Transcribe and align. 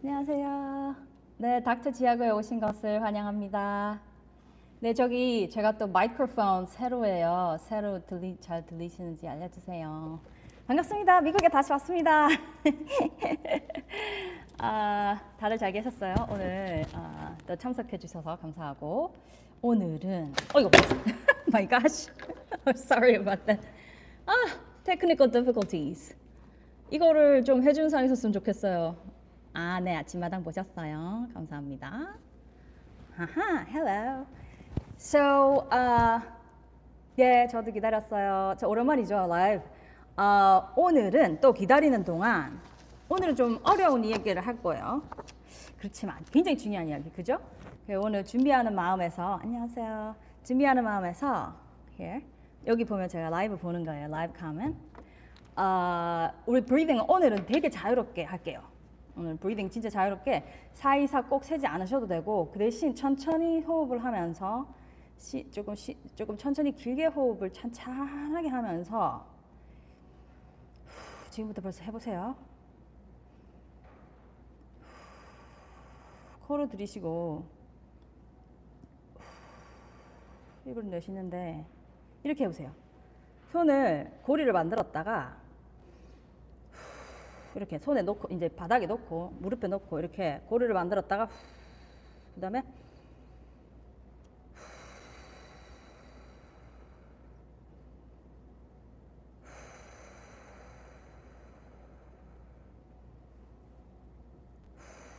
안녕하세요. 0.00 0.94
네, 1.38 1.60
닥터 1.62 1.90
지하고에 1.90 2.30
오신 2.30 2.60
것을 2.60 3.02
환영합니다. 3.02 4.00
네, 4.78 4.94
저기 4.94 5.50
제가 5.50 5.76
또 5.76 5.88
마이크로폰 5.88 6.66
새로예요. 6.66 7.56
새로 7.60 8.04
들리, 8.06 8.36
잘 8.40 8.64
들리시는지 8.64 9.26
알려주세요. 9.26 10.20
반갑습니다. 10.68 11.20
미국에 11.22 11.48
다시 11.48 11.72
왔습니다. 11.72 12.28
아, 14.58 15.20
다들 15.38 15.58
잘 15.58 15.72
계셨어요? 15.72 16.14
오늘 16.30 16.84
아, 16.94 17.36
또 17.46 17.56
참석해 17.56 17.98
주셔서 17.98 18.36
감사하고 18.36 19.12
오늘은 19.62 20.32
어이구 20.54 20.70
my 21.48 21.68
gosh 21.68 22.10
I'm 22.64 22.76
sorry 22.76 23.14
about 23.14 23.44
that 23.46 23.66
아 24.26 24.32
technical 24.84 25.30
difficulties 25.30 26.14
이거를 26.90 27.44
좀 27.44 27.62
해주는 27.62 27.88
사람 27.88 28.04
있었으면 28.06 28.32
좋겠어요 28.32 28.96
아 29.58 29.80
네 29.80 29.96
아침마당 29.96 30.44
보셨어요 30.44 31.26
감사합니다 31.34 32.14
하하 33.16 33.66
hello 33.68 34.24
so 34.96 35.66
uh, 35.72 36.24
예 37.18 37.48
저도 37.50 37.72
기다렸어요 37.72 38.54
저 38.56 38.68
오랜만이죠 38.68 39.26
라이브 39.26 39.64
어, 40.16 40.72
오늘은 40.76 41.40
또 41.40 41.52
기다리는 41.52 42.04
동안 42.04 42.60
오늘은 43.08 43.34
좀 43.34 43.58
어려운 43.64 44.04
이야기를 44.04 44.46
할 44.46 44.62
거예요 44.62 45.02
그렇지만 45.78 46.24
굉장히 46.30 46.56
중요한 46.56 46.86
이야기 46.86 47.10
그죠? 47.10 47.40
그래서 47.84 48.00
오늘 48.00 48.24
준비하는 48.24 48.74
마음에서 48.74 49.40
안녕하세요. 49.42 50.14
준비하는 50.44 50.84
마음에서 50.84 51.54
here 51.98 52.22
여기 52.66 52.84
보면 52.84 53.08
제가 53.08 53.30
라이브 53.30 53.56
보는 53.56 53.84
거예요. 53.84 54.08
live 54.08 54.34
comment. 54.34 54.76
어, 55.56 56.30
우리 56.46 56.60
breathing 56.60 57.00
오늘은 57.08 57.46
되게 57.46 57.70
자유롭게 57.70 58.24
할게요. 58.24 58.60
오늘 59.18 59.36
breathing 59.36 59.68
진짜 59.68 59.90
자유롭게 59.90 60.44
사이사 60.74 61.22
꼭 61.22 61.42
세지 61.42 61.66
않으셔도 61.66 62.06
되고 62.06 62.50
그 62.52 62.58
대신 62.60 62.94
천천히 62.94 63.60
호흡을 63.60 64.04
하면서 64.04 64.72
시, 65.16 65.50
조금 65.50 65.74
시, 65.74 65.96
조금 66.14 66.36
천천히 66.36 66.70
길게 66.70 67.06
호흡을 67.06 67.52
찬찬하게 67.52 68.46
하면서 68.46 69.26
후, 70.86 71.30
지금부터 71.30 71.60
벌써 71.60 71.82
해보세요. 71.82 72.36
코로 76.46 76.68
들이쉬고 76.68 77.44
입을 80.64 80.88
내쉬는데 80.88 81.66
이렇게 82.22 82.44
해보세요. 82.44 82.70
손을 83.50 84.20
고리를 84.22 84.52
만들었다가 84.52 85.47
이렇게 87.58 87.78
손에 87.78 88.02
놓고 88.02 88.32
이제 88.32 88.48
바닥에 88.48 88.86
놓고 88.86 89.34
무릎에 89.40 89.66
놓고 89.66 89.98
이렇게 89.98 90.40
고리를 90.46 90.72
만들었다가 90.72 91.28
그다음에 92.36 92.62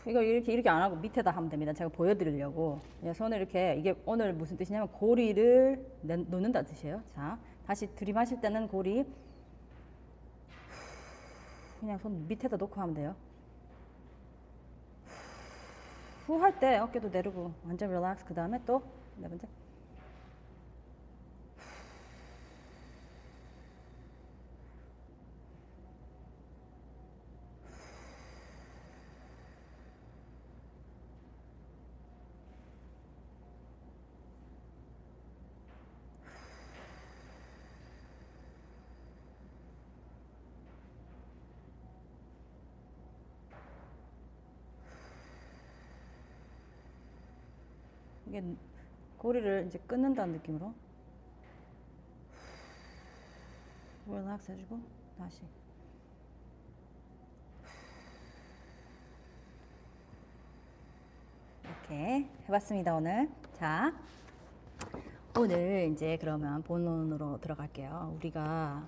이거 0.08 0.24
이렇게 0.24 0.54
이렇게 0.54 0.70
안 0.70 0.82
하고 0.82 0.96
밑에다 0.96 1.30
하면 1.30 1.50
됩니다. 1.50 1.74
제가 1.74 1.90
보여드리려고 1.90 2.80
예, 3.04 3.14
손을 3.14 3.38
이렇게 3.38 3.76
이게 3.78 3.94
오늘 4.06 4.34
무슨 4.34 4.58
뜻이냐면 4.58 4.88
고리를 4.94 5.86
내, 6.02 6.16
놓는다 6.16 6.62
뜻이에요. 6.64 7.04
자 7.14 7.38
다시 7.68 7.94
들이마실 7.96 8.40
때는 8.40 8.70
고리 8.70 9.06
그냥 11.80 11.98
손 12.00 12.28
밑에다 12.28 12.58
놓고 12.58 12.80
하면 12.82 12.94
돼요. 12.96 13.16
후 16.28 16.38
할 16.42 16.58
때 16.60 16.78
어깨도 16.78 17.10
내리고 17.10 17.54
완전 17.66 17.90
릴렉스 17.92 18.24
그 18.26 18.34
다음에 18.34 18.64
또 18.66 18.82
네 19.18 19.28
번째 19.28 19.48
이게 48.28 48.42
고리를 49.30 49.66
이제 49.68 49.78
끊는다는 49.86 50.34
느낌으로? 50.34 50.74
릴렉스 54.08 54.54
해주고 54.54 54.80
다시. 55.20 55.44
이렇게 61.64 62.28
해봤습니다 62.48 62.96
오늘. 62.96 63.30
자 63.54 63.94
오늘 65.38 65.92
이제 65.94 66.18
그러면 66.20 66.64
본론으로 66.64 67.40
들어갈게요. 67.40 68.16
우리가 68.16 68.84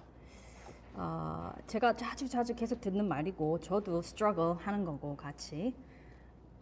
어, 0.96 1.54
제가 1.68 1.96
자주 1.96 2.28
자주 2.28 2.56
계속 2.56 2.82
듣는 2.82 3.08
말이고 3.08 3.60
저도 3.60 4.00
struggle 4.00 4.56
하는 4.58 4.86
거고 4.86 5.16
같이. 5.16 5.76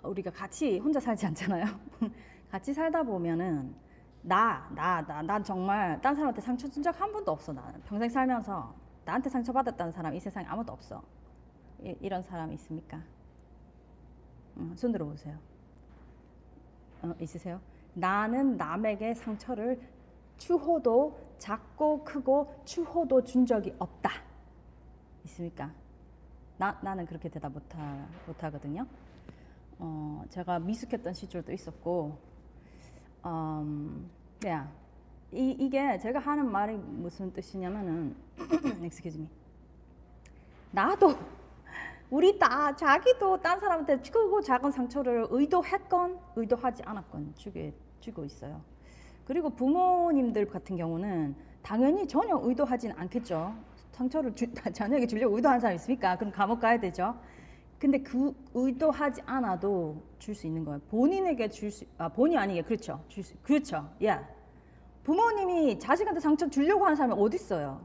우리가 0.03 0.31
같이 0.31 0.79
혼자 0.79 0.99
살지 0.99 1.25
않잖아요. 1.27 1.65
같이 2.49 2.73
살다 2.73 3.03
보면은 3.03 3.75
나, 4.21 4.69
나, 4.75 5.01
나, 5.05 5.21
난 5.21 5.43
정말 5.43 5.99
딴 6.01 6.13
사람한테 6.15 6.41
상처 6.41 6.67
준 6.67 6.83
적 6.83 6.99
한 6.99 7.11
번도 7.11 7.31
없어. 7.31 7.53
나는 7.53 7.81
평생 7.83 8.09
살면서 8.09 8.73
나한테 9.05 9.29
상처 9.29 9.53
받았다는 9.53 9.91
사람 9.91 10.13
이 10.15 10.19
세상에 10.19 10.45
아무도 10.47 10.73
없어. 10.73 11.01
이, 11.81 12.09
런 12.09 12.21
사람 12.21 12.51
있습니까? 12.53 13.01
어, 14.57 14.71
손 14.75 14.91
들어보세요. 14.91 15.37
어, 17.03 17.13
있으세요? 17.21 17.61
나는 17.93 18.57
남에게 18.57 19.13
상처를 19.13 19.79
추호도 20.37 21.17
작고 21.37 22.03
크고 22.03 22.53
추호도 22.65 23.23
준 23.23 23.45
적이 23.45 23.73
없다. 23.79 24.09
있습니까? 25.25 25.71
나, 26.57 26.77
나는 26.81 27.05
그렇게 27.05 27.29
대답 27.29 27.53
못하, 27.53 28.05
못하거든요. 28.27 28.85
어, 29.79 30.23
제가 30.29 30.59
미숙했던 30.59 31.13
시절도 31.13 31.53
있었고, 31.53 32.17
음, 33.25 34.09
yeah. 34.43 34.69
이, 35.31 35.55
이게 35.59 35.97
제가 35.97 36.19
하는 36.19 36.51
말이 36.51 36.75
무슨 36.75 37.31
뜻이냐면은, 37.31 38.15
excuse 38.83 39.19
me. 39.19 39.27
나도, 40.71 41.15
우리 42.09 42.39
다, 42.39 42.75
자기도 42.75 43.39
딴 43.39 43.59
사람한테 43.59 43.97
크고 43.97 44.41
작은 44.41 44.71
상처를 44.71 45.27
의도했건, 45.29 46.19
의도하지 46.35 46.83
않았건 46.83 47.33
주게, 47.35 47.73
주고 47.99 48.25
있어요. 48.25 48.61
그리고 49.25 49.51
부모님들 49.51 50.47
같은 50.47 50.75
경우는 50.75 51.35
당연히 51.61 52.07
전혀 52.07 52.39
의도하진 52.41 52.91
않겠죠. 52.93 53.53
상처를 53.91 54.33
주, 54.33 54.51
자녀에게 54.73 55.05
주려고 55.05 55.35
의도하는 55.35 55.59
사람 55.59 55.75
있습니까? 55.75 56.17
그럼 56.17 56.31
감옥 56.31 56.59
가야 56.59 56.79
되죠. 56.79 57.15
근데 57.79 57.97
그 57.99 58.33
의도하지 58.53 59.21
않아도 59.25 60.03
줄 60.19 60.35
수 60.35 60.45
있는 60.45 60.65
거예요. 60.65 60.79
본인에게 60.89 61.49
줄 61.49 61.71
수, 61.71 61.85
아, 61.97 62.09
본이 62.09 62.37
아니게, 62.37 62.61
그렇죠. 62.61 63.01
줄 63.07 63.23
수, 63.23 63.35
그렇죠. 63.41 63.89
야. 64.03 64.27
부모님이 65.03 65.79
자식한테 65.79 66.19
상처 66.19 66.47
주려고 66.49 66.83
하는 66.83 66.95
사람이 66.95 67.19
어디 67.19 67.35
있어요? 67.35 67.81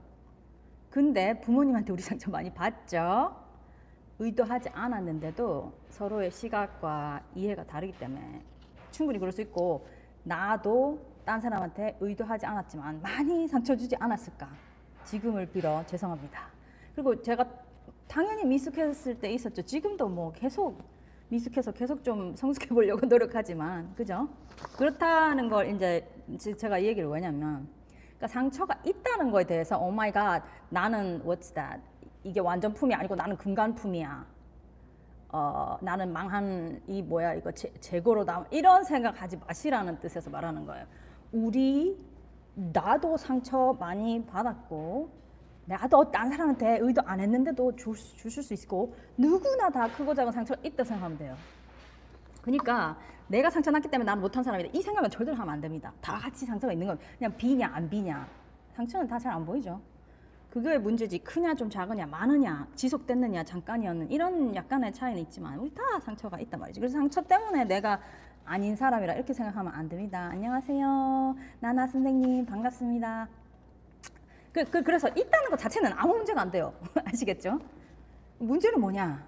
근데 0.90 1.40
부모님한테 1.40 1.92
우리 1.92 2.02
상처 2.02 2.30
많이 2.30 2.52
받죠? 2.52 3.34
의도하지 4.18 4.68
않았는데도 4.70 5.72
서로의 5.90 6.30
시각과 6.30 7.22
이해가 7.34 7.64
다르기 7.64 7.96
때문에 7.98 8.42
충분히 8.90 9.18
그럴 9.18 9.32
수 9.32 9.40
있고, 9.42 9.86
나도 10.24 10.98
딴 11.24 11.40
사람한테 11.40 11.96
의도하지 12.00 12.46
않았지만 12.46 13.00
많이 13.00 13.46
상처 13.48 13.76
주지 13.76 13.96
않았을까? 13.96 14.48
지금을 15.04 15.46
빌어 15.46 15.84
죄송합니다. 15.86 16.48
그리고 16.94 17.20
제가 17.22 17.44
당연히 18.08 18.44
미숙했을 18.44 19.18
때 19.18 19.32
있었죠. 19.32 19.62
지금도 19.62 20.08
뭐 20.08 20.32
계속 20.32 20.82
미숙해서 21.28 21.72
계속 21.72 22.04
좀 22.04 22.34
성숙해 22.36 22.68
보려고 22.68 23.04
노력하지만 23.06 23.94
그죠? 23.94 24.28
그렇다는 24.76 25.48
걸 25.48 25.68
이제 25.68 26.06
제가 26.56 26.78
이 26.78 26.86
얘기를 26.86 27.08
왜냐면 27.08 27.68
그러니까 28.16 28.28
상처가 28.28 28.78
있다는 28.84 29.30
거에 29.30 29.44
대해서 29.44 29.78
oh 29.78 29.90
my 29.90 30.12
god 30.12 30.42
나는 30.70 31.22
what's 31.24 31.54
that 31.54 31.82
이게 32.22 32.40
완전품이 32.40 32.94
아니고 32.94 33.14
나는 33.14 33.36
금간품이야. 33.36 34.34
어, 35.36 35.76
나는 35.80 36.12
망한 36.12 36.80
이 36.86 37.02
뭐야 37.02 37.34
이거 37.34 37.50
재, 37.50 37.68
재고로 37.80 38.24
나 38.24 38.46
이런 38.50 38.84
생각하지 38.84 39.38
마시라는 39.38 39.98
뜻에서 39.98 40.30
말하는 40.30 40.64
거예요. 40.64 40.86
우리 41.32 41.98
나도 42.54 43.16
상처 43.16 43.76
많이 43.80 44.24
받았고 44.24 45.10
내가 45.66 45.88
또 45.88 46.10
다른 46.10 46.30
사람한테 46.30 46.78
의도 46.80 47.00
안 47.06 47.20
했는데도 47.20 47.74
줄, 47.76 47.96
수- 47.96 48.16
주실 48.16 48.42
수 48.42 48.52
있고 48.54 48.94
누구나 49.16 49.70
다 49.70 49.88
크고 49.88 50.14
작은 50.14 50.32
상처가 50.32 50.60
있다 50.62 50.84
생각하면 50.84 51.18
돼요. 51.18 51.36
그러니까 52.42 52.96
내가 53.28 53.48
상처 53.48 53.70
났기 53.70 53.88
때문에 53.88 54.06
나는 54.06 54.20
못한 54.22 54.44
사람이다. 54.44 54.70
이 54.74 54.82
생각은 54.82 55.08
절대로 55.08 55.36
하면 55.38 55.54
안 55.54 55.60
됩니다. 55.60 55.92
다 56.02 56.18
같이 56.18 56.44
상처가 56.44 56.72
있는 56.72 56.86
건 56.88 56.98
그냥 57.18 57.34
비냐 57.36 57.70
안 57.72 57.88
비냐. 57.88 58.26
상처는 58.76 59.06
다 59.06 59.18
잘 59.18 59.32
안 59.32 59.46
보이죠. 59.46 59.80
그게 60.50 60.78
문제지 60.78 61.18
크냐 61.18 61.54
좀 61.54 61.68
작으냐 61.70 62.06
많으냐 62.06 62.68
지속됐느냐 62.76 63.42
잠깐이었는 63.44 64.10
이런 64.10 64.54
약간의 64.54 64.92
차이는 64.92 65.20
있지만 65.22 65.58
우리 65.58 65.72
다 65.74 65.82
상처가 66.00 66.38
있단 66.38 66.60
말이지. 66.60 66.78
그래서 66.80 66.98
상처 66.98 67.22
때문에 67.22 67.64
내가 67.64 67.98
아닌 68.44 68.76
사람이라 68.76 69.14
이렇게 69.14 69.32
생각하면 69.32 69.72
안 69.74 69.88
됩니다. 69.88 70.28
안녕하세요. 70.30 71.34
나나 71.60 71.86
선생님 71.86 72.44
반갑습니다. 72.46 73.26
그, 74.54 74.64
그, 74.70 74.82
그래서 74.84 75.08
있다는 75.08 75.50
것 75.50 75.58
자체는 75.58 75.92
아무 75.96 76.14
문제가 76.14 76.40
안 76.40 76.50
돼요. 76.52 76.72
아시겠죠? 77.04 77.58
문제는 78.38 78.80
뭐냐? 78.80 79.26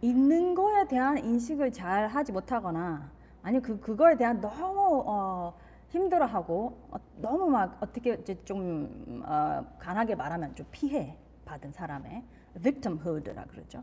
있는 0.00 0.54
거에 0.54 0.88
대한 0.88 1.18
인식을 1.18 1.72
잘 1.72 2.08
하지 2.08 2.32
못하거나 2.32 3.10
아니 3.42 3.60
그 3.60 3.78
그거에 3.78 4.16
대한 4.16 4.40
너무 4.40 5.02
어, 5.06 5.58
힘들어하고 5.88 6.88
어, 6.90 6.96
너무 7.16 7.50
막 7.50 7.76
어떻게 7.80 8.14
이제 8.14 8.42
좀 8.44 9.22
어, 9.26 9.66
간하게 9.78 10.14
말하면 10.14 10.54
좀 10.54 10.64
피해 10.70 11.14
받은 11.44 11.72
사람의 11.72 12.24
victimhood라 12.62 13.44
그러죠. 13.44 13.82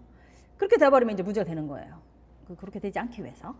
그렇게 0.57 0.77
돼버리면 0.77 1.13
이제 1.13 1.21
문제가 1.21 1.45
되는 1.45 1.67
거예요. 1.67 2.01
그 2.47 2.55
그렇게 2.55 2.79
되지 2.79 2.97
않기 2.97 3.23
위해서 3.23 3.53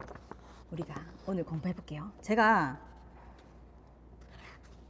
우리가 0.72 0.96
오늘 1.28 1.44
공부해 1.44 1.76
볼게요. 1.76 2.10
제가 2.22 2.80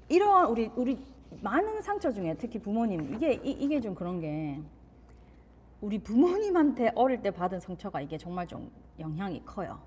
이런 0.08 0.46
우리 0.46 0.72
우리 0.76 1.15
많은 1.42 1.82
상처 1.82 2.12
중에 2.12 2.36
특히 2.38 2.60
부모님 2.60 3.14
이게 3.14 3.34
이, 3.34 3.52
이게 3.52 3.80
좀 3.80 3.96
그런 3.96 4.20
게 4.20 4.60
우리 5.82 6.00
부모님한테 6.00 6.92
어릴 6.96 7.22
때 7.22 7.32
받은 7.32 7.60
상처가 7.60 8.02
이게 8.02 8.18
정말 8.18 8.48
좀 8.48 8.72
영향이 9.00 9.44
커요. 9.46 9.80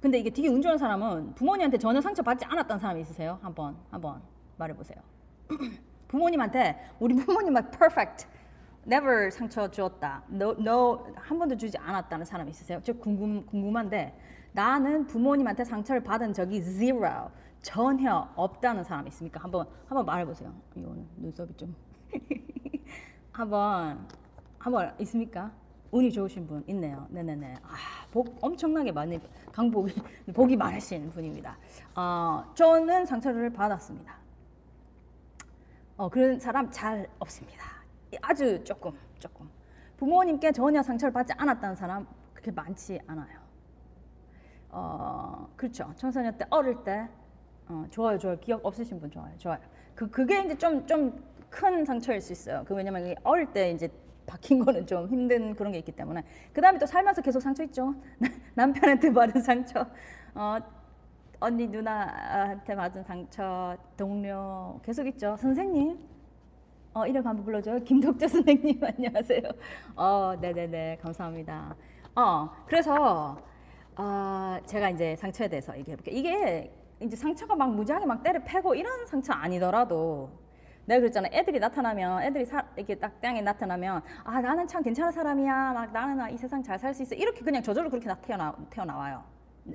근데 0.00 0.18
이게 0.18 0.30
되게 0.30 0.48
운 0.48 0.62
좋은 0.62 0.78
사람은 0.78 1.34
부모님한테 1.34 1.76
전혀 1.78 2.00
상처 2.00 2.22
받지 2.22 2.44
않았던 2.46 2.78
사람이 2.78 3.02
있으세요? 3.02 3.38
한번 3.42 3.76
한번 3.90 4.22
말해 4.56 4.74
보세요. 4.74 4.98
부모님한테 6.08 6.78
우리 6.98 7.14
부모님은 7.14 7.70
perfect, 7.70 8.26
never 8.86 9.30
상처 9.30 9.70
주었다. 9.70 10.22
no, 10.32 10.52
no 10.58 11.04
한 11.16 11.38
번도 11.38 11.56
주지 11.56 11.76
않았다는 11.76 12.24
사람이 12.24 12.50
있으세요? 12.50 12.80
저 12.82 12.92
궁금 12.94 13.44
궁금한데 13.46 14.18
나는 14.52 15.06
부모님한테 15.06 15.64
상처를 15.64 16.02
받은 16.02 16.32
적이 16.32 16.62
zero 16.62 17.30
전혀 17.62 18.28
없다는 18.36 18.84
사람 18.84 19.06
있습니까? 19.08 19.40
한번 19.40 19.66
한번 19.86 20.06
말해 20.06 20.24
보세요. 20.24 20.52
이거는 20.74 21.06
눈썹이 21.16 21.54
좀 21.56 21.74
한번 23.32 24.06
한번 24.58 24.94
있습니까? 25.00 25.50
운이 25.90 26.12
좋으신 26.12 26.46
분 26.46 26.64
있네요. 26.68 27.06
네네네. 27.10 27.56
아, 27.62 27.76
복 28.12 28.38
엄청나게 28.40 28.92
많이 28.92 29.20
강복이 29.52 29.94
복이 30.32 30.56
많으신 30.56 31.10
분입니다. 31.10 31.58
어, 31.96 32.44
저는 32.54 33.06
상처를 33.06 33.50
받았습니다. 33.50 34.14
어, 35.96 36.08
그런 36.08 36.38
사람 36.38 36.70
잘 36.70 37.08
없습니다. 37.18 37.64
아주 38.22 38.62
조금 38.64 38.92
조금 39.18 39.48
부모님께 39.96 40.52
전혀 40.52 40.82
상처를 40.82 41.12
받지 41.12 41.32
않았다는 41.36 41.76
사람 41.76 42.06
그렇게 42.32 42.50
많지 42.52 43.00
않아요. 43.06 43.38
어, 44.70 45.48
그렇죠. 45.56 45.92
청소년 45.96 46.38
때 46.38 46.46
어릴 46.50 46.82
때 46.84 47.08
어, 47.70 47.86
좋아요, 47.90 48.18
좋아요. 48.18 48.38
기억 48.40 48.64
없으신 48.66 49.00
분 49.00 49.10
좋아요, 49.10 49.32
좋아요. 49.38 49.58
그 49.94 50.10
그게 50.10 50.42
이제 50.44 50.56
좀 50.58 50.86
좀 50.86 51.30
큰 51.50 51.84
상처일 51.84 52.20
수 52.20 52.32
있어요. 52.32 52.64
그 52.66 52.74
왜냐면 52.74 53.14
어릴 53.24 53.46
때 53.52 53.70
이제 53.72 53.88
박힌 54.26 54.64
거는 54.64 54.86
좀 54.86 55.08
힘든 55.08 55.54
그런 55.56 55.72
게 55.72 55.78
있기 55.78 55.92
때문에 55.92 56.24
그 56.52 56.60
다음에 56.60 56.78
또 56.78 56.86
살면서 56.86 57.20
계속 57.22 57.40
상처 57.40 57.64
있죠. 57.64 57.94
남편한테 58.54 59.12
받은 59.12 59.42
상처, 59.42 59.86
어, 60.34 60.58
언니 61.40 61.66
누나한테 61.66 62.76
받은 62.76 63.02
상처, 63.04 63.76
동료 63.96 64.80
계속 64.84 65.06
있죠. 65.08 65.36
선생님, 65.38 65.98
어, 66.94 67.06
이름 67.06 67.26
한번 67.26 67.44
불러줘요. 67.44 67.80
김덕재 67.80 68.28
선생님 68.28 68.80
안녕하세요. 68.84 69.42
어, 69.96 70.34
네네네 70.40 70.98
감사합니다. 71.02 71.76
어, 72.14 72.50
그래서 72.66 73.36
어, 73.96 74.58
제가 74.66 74.90
이제 74.90 75.16
상처에 75.16 75.48
대해서 75.48 75.76
얘기해 75.76 75.96
볼게요. 75.96 76.16
이게 76.16 76.72
이제 77.00 77.16
상처가 77.16 77.54
막 77.56 77.74
무지하게 77.74 78.06
막 78.06 78.22
때려 78.22 78.40
패고 78.44 78.74
이런 78.74 79.06
상처 79.06 79.32
아니더라도 79.32 80.30
내가 80.86 81.00
그랬잖아. 81.00 81.28
애들이 81.32 81.58
나타나면 81.58 82.22
애들이 82.22 82.44
사, 82.44 82.64
이렇게 82.76 82.94
딱 82.96 83.20
땅에 83.20 83.40
나타나면 83.40 84.02
아 84.24 84.40
나는 84.40 84.66
참 84.66 84.82
괜찮은 84.82 85.12
사람이야. 85.12 85.72
막 85.72 85.92
나는 85.92 86.32
이 86.32 86.36
세상 86.36 86.62
잘 86.62 86.78
살 86.78 86.92
수 86.94 87.02
있어. 87.02 87.14
이렇게 87.14 87.40
그냥 87.42 87.62
저절로 87.62 87.88
그렇게 87.90 88.06
나 88.08 88.14
태어나 88.16 88.54
태어나와요. 88.70 89.22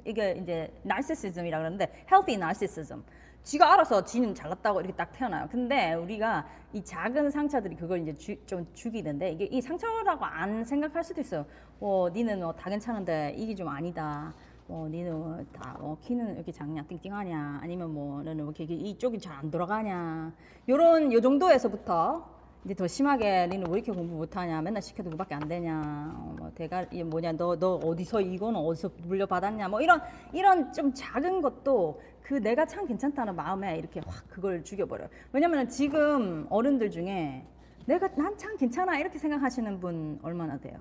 이게 0.04 0.32
이제 0.42 0.72
narcissism이라 0.86 1.58
그러는데 1.60 2.06
healthy 2.12 2.36
narcissism. 2.36 3.04
지가 3.44 3.74
알아서 3.74 4.04
지는 4.04 4.34
잘났다고 4.34 4.82
이렇게 4.82 4.96
딱 4.96 5.12
태어나요. 5.12 5.48
근데 5.52 5.94
우리가 5.94 6.46
이 6.74 6.84
작은 6.84 7.30
상처들이 7.30 7.76
그걸 7.76 8.02
이제 8.02 8.14
주, 8.16 8.36
좀 8.48 8.66
죽이는데 8.74 9.32
이게 9.32 9.46
이 9.46 9.62
상처라고 9.62 10.26
안 10.26 10.64
생각할 10.64 11.04
수도 11.04 11.22
있어요. 11.22 11.46
어, 11.80 12.08
니는 12.12 12.44
어, 12.44 12.54
다 12.56 12.70
괜찮은데 12.72 13.36
이게 13.38 13.54
좀 13.54 13.68
아니다. 13.70 14.34
어, 14.68 14.88
니는 14.90 15.46
다 15.54 15.78
어, 15.80 15.96
키는 16.02 16.36
이렇게 16.36 16.52
작냐, 16.52 16.84
띵띵하냐, 16.88 17.60
아니면 17.62 17.94
뭐 17.94 18.24
너는 18.24 18.46
왜 18.46 18.54
이렇게 18.58 18.64
이쪽이 18.74 19.20
잘 19.20 19.36
안 19.38 19.52
돌아가냐. 19.52 20.34
요런 20.68 21.12
요 21.14 21.22
정도에서부터 21.22 22.34
이제 22.66 22.74
더 22.74 22.88
심하게 22.88 23.46
니는 23.48 23.68
왜 23.70 23.76
이렇게 23.80 23.92
공부 23.92 24.16
못하냐, 24.16 24.60
맨날 24.64 24.82
시켜도 24.82 25.12
그밖에 25.12 25.36
안 25.36 25.48
되냐, 25.48 26.16
어, 26.18 26.36
뭐 26.40 26.52
대가 26.56 26.84
이 26.92 27.04
뭐냐, 27.04 27.34
너 27.34 27.56
너 27.58 27.76
어디서 27.76 28.22
이거는 28.22 28.60
어디서 28.60 28.90
물려받았냐, 29.04 29.68
뭐 29.70 29.82
이런 29.82 30.02
이런 30.34 30.74
좀 30.74 30.92
작은 30.94 31.42
것도 31.42 32.02
그 32.24 32.34
내가 32.42 32.66
참 32.66 32.88
괜찮다는 32.88 33.36
마음에 33.36 33.78
이렇게 33.78 34.02
확 34.08 34.28
그걸 34.30 34.64
죽여버려요. 34.64 35.10
왜냐면 35.32 35.70
지금 35.70 36.48
어른들 36.50 36.90
중에 36.90 37.46
내가 37.86 38.08
난 38.16 38.36
참 38.38 38.58
괜찮아 38.58 38.98
이렇게 38.98 39.20
생각하시는 39.20 39.80
분 39.80 40.18
얼마나 40.24 40.58
돼요? 40.58 40.80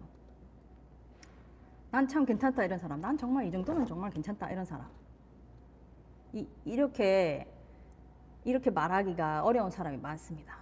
난 1.94 2.08
참 2.08 2.26
괜찮다 2.26 2.64
이런 2.64 2.76
사람, 2.76 3.00
난 3.00 3.17
정말 3.17 3.46
이 3.46 3.52
정도면 3.52 3.87
정말 3.87 4.11
괜찮다 4.11 4.50
이런 4.50 4.64
사람. 4.64 4.85
이, 6.32 6.44
이렇게 6.64 7.46
이렇게 8.43 8.69
말하기가 8.69 9.44
어려운 9.44 9.70
사람이 9.70 9.99
많습니다. 9.99 10.56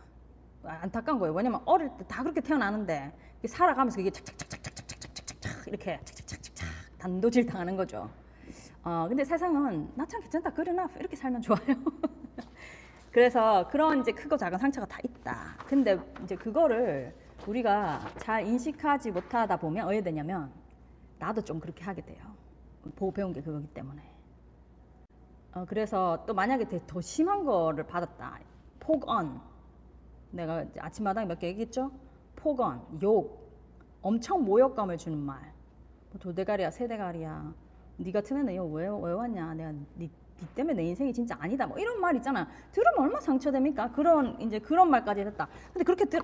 안타까운 0.62 1.18
거예요. 1.18 1.32
왜냐면 1.32 1.62
어릴 1.64 1.88
때 1.96 2.04
다 2.04 2.22
그렇게 2.22 2.42
태어나는데 2.42 3.10
살아가면서 3.46 4.02
이게 4.02 4.10
착착착착착착착착 4.10 5.68
이렇게 5.68 5.98
착착착착착 6.04 6.68
단도질 6.98 7.46
당하는 7.46 7.76
거죠. 7.78 8.10
어 8.84 9.06
근데 9.08 9.24
세상은 9.24 9.90
나 9.94 10.04
참 10.04 10.20
괜찮다, 10.20 10.52
enough 10.68 10.98
이렇게 11.00 11.16
살면 11.16 11.40
좋아요. 11.40 11.60
그래서 13.10 13.66
그런 13.68 14.00
이제 14.00 14.12
크고 14.12 14.36
작은 14.36 14.58
상처가 14.58 14.86
다 14.86 14.98
있다. 15.02 15.56
근데 15.66 15.98
이제 16.24 16.36
그거를 16.36 17.14
우리가 17.46 18.00
잘 18.18 18.46
인식하지 18.46 19.12
못하다 19.12 19.56
보면 19.56 19.86
어떻게 19.86 20.02
되냐면 20.02 20.52
나도 21.22 21.40
좀 21.42 21.60
그렇게 21.60 21.84
하게 21.84 22.02
돼요. 22.04 22.18
보고 22.96 23.12
배운 23.12 23.32
게 23.32 23.40
그거기 23.40 23.68
때문에. 23.68 24.02
어, 25.54 25.64
그래서 25.68 26.24
또 26.26 26.34
만약에 26.34 26.68
더- 26.68 26.80
더 26.84 27.00
심한 27.00 27.44
거를 27.44 27.86
받았다. 27.86 28.40
폭언. 28.80 29.40
내가 30.32 30.62
이제 30.62 30.80
아침마당에 30.80 31.26
몇개 31.26 31.46
얘기했죠? 31.46 31.92
폭언, 32.34 32.82
욕, 33.02 33.40
엄청 34.02 34.44
모욕감을 34.44 34.98
주는 34.98 35.16
말. 35.16 35.40
뭐 36.10 36.18
도대가리야, 36.18 36.72
세 36.72 36.88
대가리야. 36.88 37.54
네 37.98 38.10
같은 38.10 38.38
애는 38.38 38.72
왜, 38.72 38.88
왜 38.88 39.12
왔냐? 39.12 39.54
내가 39.54 39.70
네, 39.70 39.78
네 39.94 40.10
때문에 40.56 40.74
내 40.74 40.82
인생이 40.88 41.12
진짜 41.12 41.36
아니다. 41.38 41.68
뭐 41.68 41.78
이런 41.78 42.00
말 42.00 42.16
있잖아. 42.16 42.48
들으면 42.72 42.98
얼마나 42.98 43.20
상처됩니까? 43.20 43.92
그런 43.92 44.40
이제 44.40 44.58
그런 44.58 44.90
말까지 44.90 45.20
했다. 45.20 45.46
근데 45.72 45.84
그렇게 45.84 46.04
들, 46.06 46.20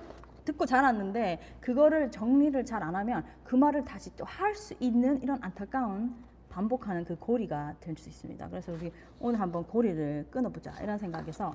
듣고 0.51 0.65
자랐는데 0.65 1.39
그거를 1.61 2.09
정리를 2.11 2.63
잘 2.65 2.79
안 2.83 2.95
하면 2.95 3.23
그 3.43 3.55
말을 3.55 3.83
다시 3.85 4.15
또 4.15 4.25
할 4.25 4.55
수 4.55 4.73
있는 4.79 5.21
이런 5.21 5.37
안타까운 5.43 6.15
반복하는 6.49 7.03
그 7.05 7.15
고리가 7.17 7.75
될 7.79 7.95
수 7.97 8.09
있습니다. 8.09 8.49
그래서 8.49 8.71
우리 8.73 8.91
오늘 9.19 9.39
한번 9.39 9.63
고리를 9.65 10.27
끊어보자 10.31 10.73
이런 10.81 10.97
생각에서 10.97 11.53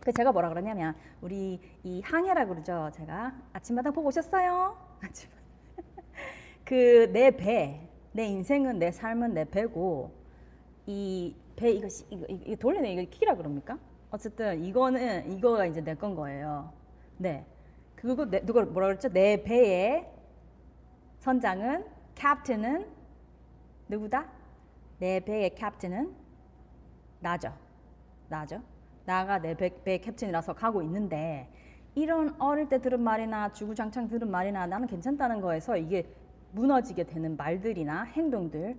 그 0.00 0.12
제가 0.12 0.32
뭐라 0.32 0.48
그러냐면 0.48 0.94
우리 1.20 1.60
이 1.84 2.00
항해라고 2.02 2.50
그러죠. 2.54 2.90
제가 2.94 3.34
아침마당 3.52 3.92
보고 3.92 4.08
오셨어요? 4.08 4.76
아침 5.04 5.30
그 6.64 7.10
내 7.12 7.30
배, 7.30 7.88
내 8.12 8.26
인생은 8.26 8.78
내 8.78 8.90
삶은 8.90 9.34
내 9.34 9.44
배고 9.44 10.10
이 10.86 11.34
배 11.56 11.70
이거 11.72 11.88
씨- 11.88 12.04
이거, 12.10 12.24
이거, 12.28 12.54
돌리는 12.56 12.88
이거 12.90 13.02
키라 13.10 13.34
그럽니까? 13.36 13.78
어쨌든 14.10 14.62
이거는 14.64 15.32
이거가 15.32 15.66
이제 15.66 15.80
내 15.82 15.94
건 15.94 16.14
거예요. 16.14 16.72
네. 17.16 17.44
그거 18.00 18.24
내, 18.24 18.40
누가 18.44 18.62
뭐라 18.64 18.88
그랬죠? 18.88 19.08
내 19.08 19.42
배의 19.42 20.08
선장은 21.18 21.84
캡틴은 22.14 22.86
누구다? 23.88 24.26
내 24.98 25.20
배의 25.20 25.54
캡틴은 25.54 26.14
나죠. 27.20 27.52
나죠. 28.28 28.62
나가 29.04 29.38
내 29.38 29.54
배, 29.54 29.70
배의 29.82 30.00
캡틴이라서 30.00 30.54
가고 30.54 30.82
있는데 30.82 31.48
이런 31.94 32.36
어릴 32.38 32.68
때 32.68 32.80
들은 32.80 33.00
말이나 33.00 33.52
주구장창 33.52 34.06
들은 34.06 34.30
말이나 34.30 34.66
나는 34.66 34.86
괜찮다는 34.86 35.40
거에서 35.40 35.76
이게 35.76 36.08
무너지게 36.52 37.04
되는 37.04 37.36
말들이나 37.36 38.04
행동들 38.04 38.76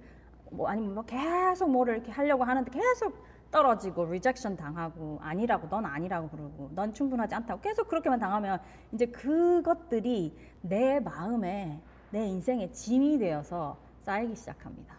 뭐 0.51 0.67
아니면 0.69 0.95
뭐 0.95 1.03
계속 1.03 1.69
뭐를 1.69 1.95
이렇게 1.95 2.11
하려고 2.11 2.43
하는데 2.43 2.71
계속 2.71 3.13
떨어지고 3.51 4.05
rejection 4.05 4.55
당하고 4.55 5.19
아니라고 5.21 5.67
넌 5.69 5.85
아니라고 5.85 6.29
그러고 6.29 6.69
넌 6.73 6.93
충분하지 6.93 7.35
않다고 7.35 7.61
계속 7.61 7.87
그렇게만 7.87 8.19
당하면 8.19 8.59
이제 8.91 9.05
그것들이 9.07 10.37
내 10.61 10.99
마음에 10.99 11.81
내 12.11 12.25
인생의 12.27 12.73
짐이 12.73 13.19
되어서 13.19 13.77
쌓이기 14.01 14.35
시작합니다. 14.35 14.97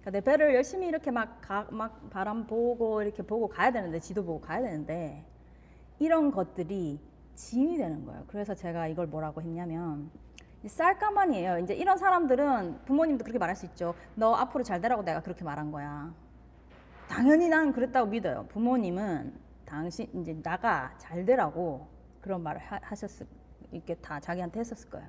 그러니까 0.00 0.10
내 0.10 0.20
배를 0.20 0.54
열심히 0.54 0.86
이렇게 0.86 1.10
막, 1.10 1.40
가, 1.40 1.66
막 1.70 2.10
바람 2.10 2.46
보고 2.46 3.02
이렇게 3.02 3.22
보고 3.22 3.48
가야 3.48 3.72
되는데 3.72 3.98
지도 3.98 4.24
보고 4.24 4.40
가야 4.40 4.60
되는데 4.60 5.24
이런 5.98 6.30
것들이 6.30 7.00
짐이 7.34 7.78
되는 7.78 8.04
거예요. 8.04 8.24
그래서 8.26 8.54
제가 8.54 8.86
이걸 8.88 9.06
뭐라고 9.06 9.40
했냐면 9.40 10.10
쌀가만이에요. 10.66 11.58
이제 11.58 11.74
이런 11.74 11.98
사람들은 11.98 12.84
부모님도 12.84 13.24
그렇게 13.24 13.38
말할 13.38 13.56
수 13.56 13.66
있죠. 13.66 13.94
너 14.14 14.34
앞으로 14.34 14.64
잘 14.64 14.80
되라고 14.80 15.02
내가 15.02 15.20
그렇게 15.20 15.44
말한 15.44 15.70
거야. 15.70 16.12
당연히 17.08 17.48
난 17.48 17.72
그랬다고 17.72 18.10
믿어요. 18.10 18.46
부모님은 18.48 19.32
당신 19.64 20.08
이제 20.14 20.36
나가 20.42 20.94
잘 20.98 21.24
되라고 21.24 21.86
그런 22.20 22.42
말을 22.42 22.60
하, 22.60 22.78
하셨을 22.82 23.26
이렇게 23.72 23.94
다 23.96 24.20
자기한테 24.20 24.60
했었을 24.60 24.90
거예요. 24.90 25.06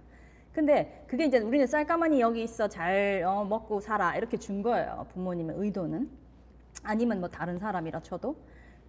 근데 0.52 1.04
그게 1.08 1.26
이제 1.26 1.40
우리는 1.40 1.68
쌀가만히 1.68 2.22
여기 2.22 2.44
있어 2.44 2.68
잘 2.68 3.24
어, 3.28 3.44
먹고 3.44 3.82
살아 3.82 4.16
이렇게 4.16 4.38
준 4.38 4.62
거예요. 4.62 5.06
부모님의 5.12 5.58
의도는 5.58 6.10
아니면 6.84 7.20
뭐 7.20 7.30
다른 7.30 7.60
사람이라 7.60 8.02
쳐도. 8.02 8.36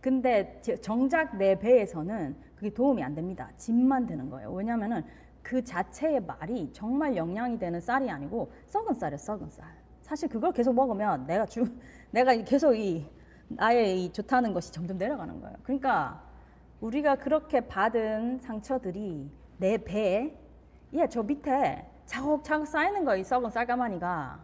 근데 0.00 0.60
정작 0.82 1.36
내 1.36 1.58
배에서는 1.58 2.36
그게 2.54 2.72
도움이 2.72 3.02
안 3.02 3.14
됩니다. 3.14 3.50
짐만 3.56 4.06
되는 4.06 4.30
거예요. 4.30 4.52
왜냐면은 4.52 5.04
그 5.42 5.64
자체의 5.64 6.20
말이 6.20 6.70
정말 6.72 7.16
영양이 7.16 7.58
되는 7.58 7.80
쌀이 7.80 8.10
아니고 8.10 8.52
썩은 8.66 8.94
쌀이에요. 8.94 9.18
썩은 9.18 9.50
쌀. 9.50 9.66
사실 10.06 10.28
그걸 10.28 10.52
계속 10.52 10.72
먹으면 10.72 11.26
내가 11.26 11.44
주 11.46 11.66
내가 12.12 12.32
계속 12.36 12.74
이 12.76 13.04
나의 13.48 14.04
이 14.04 14.12
좋다는 14.12 14.52
것이 14.52 14.72
점점 14.72 14.98
내려가는 14.98 15.40
거예요. 15.40 15.56
그러니까 15.64 16.22
우리가 16.80 17.16
그렇게 17.16 17.60
받은 17.60 18.38
상처들이 18.38 19.28
내 19.58 19.76
배에 19.78 20.32
예, 20.92 21.08
저 21.08 21.24
밑에 21.24 21.84
차곡차곡 22.06 22.68
쌓이는 22.68 23.04
거예요. 23.04 23.20
이 23.20 23.24
썩은 23.24 23.50
쌀가마니가. 23.50 24.38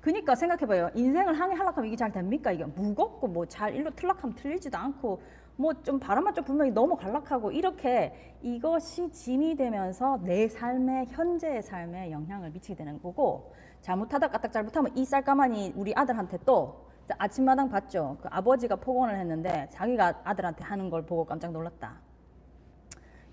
그니까 0.00 0.36
생각해봐요. 0.36 0.90
인생을 0.94 1.38
항해하려면 1.38 1.86
이게 1.86 1.96
잘 1.96 2.12
됩니까? 2.12 2.52
이게 2.52 2.64
무겁고 2.64 3.26
뭐 3.26 3.46
잘 3.46 3.74
일로 3.74 3.90
틀락하면 3.90 4.36
틀리지도 4.36 4.78
않고 4.78 5.20
뭐 5.60 5.74
좀 5.82 5.98
바람만 6.00 6.34
좀 6.34 6.44
분명히 6.44 6.70
너무 6.70 6.96
갈락하고 6.96 7.52
이렇게 7.52 8.14
이것이 8.42 9.10
짐이 9.10 9.56
되면서 9.56 10.18
내 10.22 10.48
삶의 10.48 11.06
현재의 11.10 11.62
삶에 11.62 12.10
영향을 12.10 12.50
미치게 12.50 12.74
되는 12.74 13.00
거고 13.02 13.52
잘못하다 13.82 14.28
까딱 14.28 14.52
잘못하면 14.52 14.96
이 14.96 15.04
쌀가마니 15.04 15.74
우리 15.76 15.92
아들한테 15.94 16.38
또 16.46 16.88
아침마당 17.18 17.68
봤죠. 17.68 18.18
그 18.22 18.28
아버지가 18.30 18.76
폭언을 18.76 19.18
했는데 19.18 19.68
자기가 19.72 20.22
아들한테 20.24 20.64
하는 20.64 20.90
걸 20.90 21.04
보고 21.04 21.24
깜짝 21.24 21.50
놀랐다. 21.52 22.00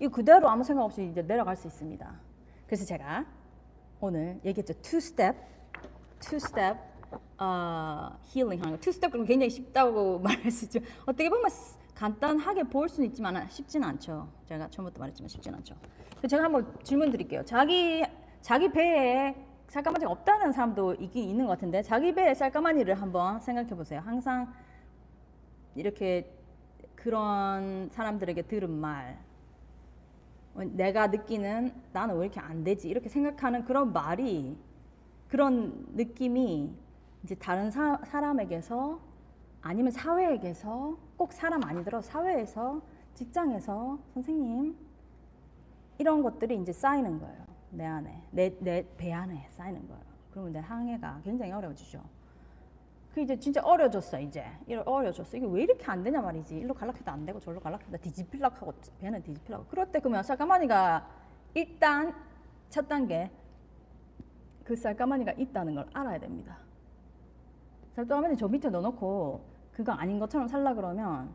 이 0.00 0.08
그대로 0.08 0.48
아무 0.48 0.64
생각 0.64 0.84
없이 0.84 1.08
이제 1.10 1.22
내려갈 1.22 1.56
수 1.56 1.66
있습니다. 1.66 2.20
그래서 2.66 2.84
제가 2.84 3.24
오늘 4.00 4.40
얘기했죠. 4.44 4.74
two 4.82 5.00
step, 5.00 5.36
two 6.20 6.38
step 6.38 6.76
어, 7.38 8.10
힐링 8.22 8.60
하는 8.60 8.72
거. 8.72 8.80
two 8.80 8.92
step 8.92 9.12
그럼 9.12 9.26
굉장히 9.26 9.50
쉽다고 9.50 10.18
말할 10.20 10.50
수 10.50 10.64
있죠. 10.66 10.80
어떻게 11.02 11.28
보면 11.30 11.48
간단하게 11.98 12.62
볼 12.62 12.88
수는 12.88 13.08
있지만 13.08 13.48
쉽지는 13.48 13.88
않죠. 13.88 14.28
제가 14.46 14.68
처음부터 14.68 15.00
말했지만 15.00 15.28
쉽지는 15.28 15.58
않죠. 15.58 15.74
제가 16.28 16.44
한번 16.44 16.72
질문 16.84 17.10
드릴게요. 17.10 17.44
자기 17.44 18.04
자기 18.40 18.70
배에 18.70 19.34
쌀가마니가 19.66 20.08
없다는 20.08 20.52
사람도 20.52 20.94
있긴 20.94 21.28
있는 21.28 21.46
것 21.46 21.52
같은데 21.52 21.82
자기 21.82 22.14
배에 22.14 22.34
쌀가마니를 22.34 22.94
한번 22.94 23.40
생각해 23.40 23.70
보세요. 23.70 24.00
항상 24.04 24.52
이렇게 25.74 26.32
그런 26.94 27.88
사람들에게 27.90 28.42
들은 28.42 28.70
말, 28.70 29.18
내가 30.54 31.08
느끼는 31.08 31.72
나는 31.92 32.16
왜 32.16 32.26
이렇게 32.26 32.38
안 32.38 32.62
되지 32.62 32.88
이렇게 32.88 33.08
생각하는 33.08 33.64
그런 33.64 33.92
말이 33.92 34.56
그런 35.28 35.84
느낌이 35.94 36.72
이제 37.24 37.34
다른 37.34 37.72
사, 37.72 37.98
사람에게서 38.04 39.07
아니면 39.60 39.90
사회에게서 39.92 40.96
꼭 41.16 41.32
사람 41.32 41.62
아니더라도 41.64 42.02
사회에서 42.02 42.80
직장에서 43.14 43.98
선생님 44.14 44.76
이런 45.98 46.22
것들이 46.22 46.56
이제 46.60 46.72
쌓이는 46.72 47.18
거예요. 47.18 47.44
내 47.70 47.84
안에. 47.84 48.22
내 48.30 48.50
내 48.60 48.84
배 48.96 49.12
안에 49.12 49.46
쌓이는 49.50 49.86
거예요. 49.88 50.02
그러면 50.30 50.52
내 50.52 50.60
항해가 50.60 51.20
굉장히 51.24 51.52
어려워지죠. 51.52 52.00
그 53.14 53.20
이제 53.20 53.38
진짜 53.38 53.60
어려졌어 53.62 54.20
이제. 54.20 54.46
이러 54.66 54.82
어려졌어. 54.82 55.36
이게 55.36 55.46
왜 55.46 55.62
이렇게 55.64 55.84
안 55.86 56.02
되냐 56.04 56.20
말이지. 56.20 56.56
일로 56.56 56.72
갈락해도 56.72 57.10
안 57.10 57.26
되고 57.26 57.40
절로 57.40 57.58
갈락해도 57.60 57.98
뒤집힐락 57.98 58.62
하고 58.62 58.72
배는 59.00 59.22
뒤집힐라고. 59.22 59.64
그럴 59.66 59.90
때 59.90 59.98
그러면 59.98 60.22
쌀가마니가 60.22 61.08
일단 61.54 62.14
첫 62.70 62.86
단계 62.88 63.30
그 64.64 64.76
쌀가마니가 64.76 65.32
있다는 65.32 65.74
걸 65.74 65.88
알아야 65.94 66.18
됩니다 66.20 66.58
쌀가마니 67.98 68.36
저 68.36 68.46
밑에 68.46 68.70
넣어놓고 68.70 69.40
그거 69.72 69.90
아닌 69.90 70.20
것처럼 70.20 70.46
살라 70.46 70.74
그러면 70.74 71.30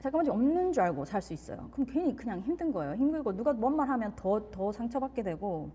쌀가마니 0.00 0.28
없는 0.30 0.72
줄 0.72 0.82
알고 0.82 1.04
살 1.04 1.22
수 1.22 1.32
있어요. 1.32 1.68
그럼 1.70 1.86
괜히 1.88 2.16
그냥 2.16 2.40
힘든 2.40 2.72
거예요. 2.72 2.94
힘들고 2.96 3.36
누가 3.36 3.52
뭔 3.52 3.76
말 3.76 3.88
하면 3.90 4.12
더 4.16 4.50
더 4.50 4.72
상처받게 4.72 5.22
되고. 5.22 5.70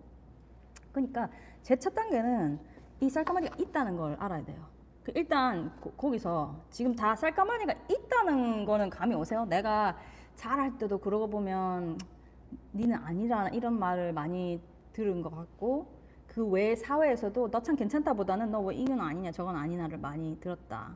그러니까 0.91 1.29
제 1.63 1.77
첫 1.77 1.95
단계는 1.95 2.59
이 2.99 3.09
쌀가마니가 3.09 3.55
있다는 3.57 3.95
걸 3.95 4.17
알아야 4.19 4.43
돼요. 4.43 4.61
그 5.05 5.13
일단 5.15 5.71
고, 5.79 5.91
거기서 5.91 6.55
지금 6.69 6.93
다 6.93 7.15
쌀가마니가 7.15 7.73
있다는 7.89 8.65
거는 8.65 8.89
감이 8.89 9.15
오세요? 9.15 9.45
내가 9.45 9.95
잘할 10.35 10.77
때도 10.77 10.97
그러고 10.97 11.29
보면 11.29 11.97
니는 12.73 12.97
아니라 12.97 13.47
이런 13.47 13.79
말을 13.79 14.11
많이 14.11 14.59
들은 14.91 15.21
것 15.21 15.33
같고 15.33 15.87
그 16.31 16.47
외 16.49 16.75
사회에서도 16.75 17.51
너 17.51 17.59
참 17.61 17.75
괜찮다 17.75 18.13
보다는 18.13 18.51
너왜 18.51 18.75
이건 18.75 18.99
아니냐 19.01 19.31
저건 19.31 19.55
아니냐를 19.55 19.97
많이 19.97 20.39
들었다. 20.39 20.95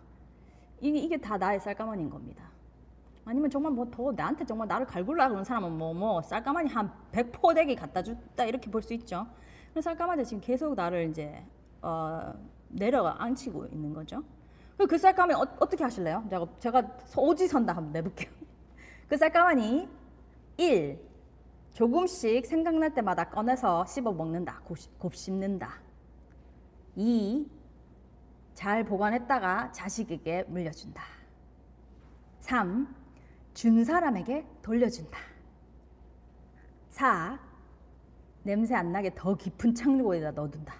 이게, 0.81 0.99
이게 0.99 1.17
다 1.17 1.37
나의 1.37 1.59
쌀가마니인 1.59 2.09
겁니다. 2.09 2.45
아니면 3.25 3.49
정말 3.49 3.71
뭐 3.73 3.85
더 3.91 4.11
나한테 4.11 4.45
정말 4.45 4.67
나를 4.67 4.85
갈굴라 4.85 5.27
그러는 5.27 5.43
사람은 5.43 5.77
뭐뭐 5.77 5.93
뭐 5.93 6.21
쌀가마니 6.21 6.69
한 6.69 6.91
100포대기 7.11 7.77
갖다 7.77 8.01
줬다 8.03 8.45
이렇게 8.45 8.69
볼 8.71 8.81
수 8.81 8.93
있죠. 8.93 9.27
그래서 9.73 9.89
쌀가마니 9.89 10.23
지금 10.25 10.41
계속 10.41 10.73
나를 10.75 11.09
이제 11.09 11.43
어 11.81 12.33
내려가 12.69 13.21
앉히고 13.23 13.65
있는 13.67 13.93
거죠. 13.93 14.23
그 14.77 14.97
쌀가마니 14.97 15.33
어, 15.39 15.45
떻게 15.59 15.83
하실래요? 15.83 16.23
제가, 16.29 16.45
제가 16.59 16.83
오지선다 17.17 17.73
한번 17.75 17.91
내볼게요. 17.93 18.29
그 19.09 19.17
쌀가마니 19.17 19.87
1. 20.57 20.99
조금씩 21.75 22.45
생각날 22.45 22.93
때마다 22.93 23.29
꺼내서 23.29 23.85
씹어 23.85 24.13
먹는다. 24.13 24.61
곱, 24.97 25.13
씹는다. 25.13 25.81
2. 26.95 27.45
잘 28.53 28.85
보관했다가 28.85 29.73
자식에게 29.73 30.43
물려준다. 30.43 31.03
3. 32.39 32.95
준 33.53 33.83
사람에게 33.83 34.47
돌려준다. 34.61 35.19
4. 36.91 37.37
냄새 38.43 38.73
안 38.73 38.93
나게 38.93 39.13
더 39.13 39.35
깊은 39.35 39.75
창고에다 39.75 40.31
넣어둔다. 40.31 40.73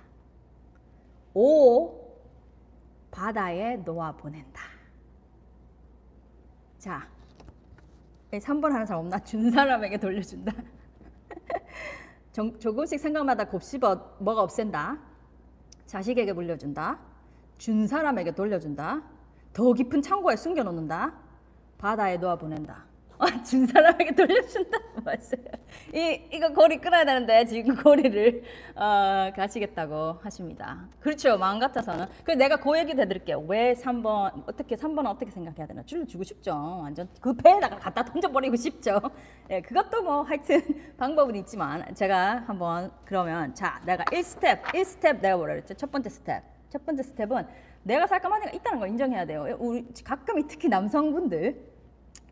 5. 1.33 2.05
바다에 3.11 3.75
놓아 3.77 4.13
보낸다. 4.13 4.61
자, 6.79 7.05
3번 8.31 8.69
하는 8.69 8.85
사람 8.85 9.01
없나? 9.01 9.19
준 9.19 9.51
사람에게 9.51 9.97
돌려준다. 9.97 10.53
조금씩 12.59 12.99
생각마다 12.99 13.45
곱씹어 13.45 14.17
뭐가 14.19 14.41
없앤다. 14.41 14.97
자식에게 15.85 16.33
물려준다. 16.33 16.99
준 17.57 17.87
사람에게 17.87 18.31
돌려준다. 18.35 19.01
더 19.53 19.73
깊은 19.73 20.01
창고에 20.01 20.35
숨겨놓는다. 20.35 21.13
바다에 21.77 22.17
놓아 22.17 22.35
보낸다. 22.35 22.85
아, 23.17 23.43
준 23.43 23.65
사람에게 23.65 24.13
돌려준다. 24.13 24.77
맞아요. 25.03 25.45
이, 25.93 26.21
이거 26.31 26.49
고리 26.49 26.77
끊어야 26.77 27.05
되는데 27.05 27.45
지금 27.45 27.75
고리를 27.75 28.43
어, 28.75 29.31
가시겠다고 29.35 30.19
하십니다. 30.21 30.87
그렇죠. 30.99 31.37
마음 31.37 31.59
같아서는. 31.59 32.07
그래서 32.23 32.37
내가 32.37 32.57
그 32.57 32.77
얘기 32.77 32.91
해드릴게요. 32.91 33.39
왜 33.47 33.73
3번, 33.73 34.43
어떻게, 34.47 34.75
3번은 34.75 35.07
어떻게 35.07 35.31
생각해야 35.31 35.65
되나. 35.67 35.83
돌려주고 35.83 36.23
싶죠. 36.23 36.51
완전 36.81 37.07
그 37.21 37.33
배에다가 37.33 37.77
갖다 37.77 38.03
던져버리고 38.03 38.55
싶죠. 38.55 38.99
예, 39.49 39.61
그것도 39.61 40.03
뭐 40.03 40.23
하여튼 40.23 40.61
방법은 40.97 41.35
있지만 41.37 41.93
제가 41.95 42.43
한번 42.47 42.91
그러면 43.05 43.53
자, 43.55 43.81
내가 43.85 44.03
1스텝, 44.05 44.63
1스텝 44.63 45.21
내가 45.21 45.37
뭐라 45.37 45.53
그랬죠? 45.53 45.73
첫 45.75 45.91
번째 45.91 46.09
스텝. 46.09 46.43
첫 46.69 46.85
번째 46.85 47.03
스텝은 47.03 47.47
내가 47.83 48.07
쌀가마니가 48.07 48.51
있다는 48.51 48.79
걸 48.79 48.89
인정해야 48.89 49.25
돼요. 49.25 49.55
우리 49.59 49.85
가끔 50.03 50.45
특히 50.47 50.67
남성분들 50.67 51.74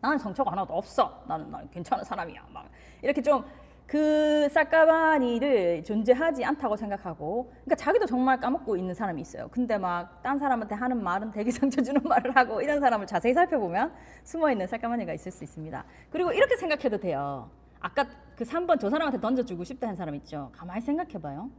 나는 0.01 0.17
상처가 0.17 0.51
하나도 0.51 0.73
없어. 0.73 1.23
나는 1.27 1.49
나는 1.49 1.69
괜찮은 1.71 2.03
사람이야. 2.03 2.45
막 2.51 2.69
이렇게 3.01 3.21
좀그 3.21 4.49
쌀까마니를 4.51 5.83
존재하지 5.83 6.43
않다고 6.43 6.75
생각하고 6.75 7.45
그러니까 7.51 7.75
자기도 7.75 8.05
정말 8.05 8.39
까먹고 8.39 8.75
있는 8.77 8.93
사람이 8.93 9.21
있어요. 9.21 9.47
근데 9.49 9.77
막 9.77 10.21
딴 10.23 10.37
사람한테 10.37 10.75
하는 10.75 11.03
말은 11.03 11.31
되게 11.31 11.51
상처 11.51 11.81
주는 11.81 12.01
말을 12.03 12.35
하고 12.35 12.61
이런 12.61 12.79
사람을 12.79 13.07
자세히 13.07 13.33
살펴보면 13.33 13.93
숨어 14.23 14.51
있는 14.51 14.67
쌀까마니가 14.67 15.13
있을 15.13 15.31
수 15.31 15.43
있습니다. 15.43 15.83
그리고 16.09 16.31
이렇게 16.31 16.55
생각해도 16.57 16.97
돼요. 16.97 17.49
아까 17.79 18.05
그 18.35 18.43
3번 18.45 18.79
저 18.79 18.89
사람한테 18.89 19.19
던져주고 19.19 19.63
싶다 19.65 19.87
한 19.87 19.95
사람 19.95 20.15
있죠. 20.15 20.49
가만히 20.53 20.81
생각해봐요. 20.81 21.49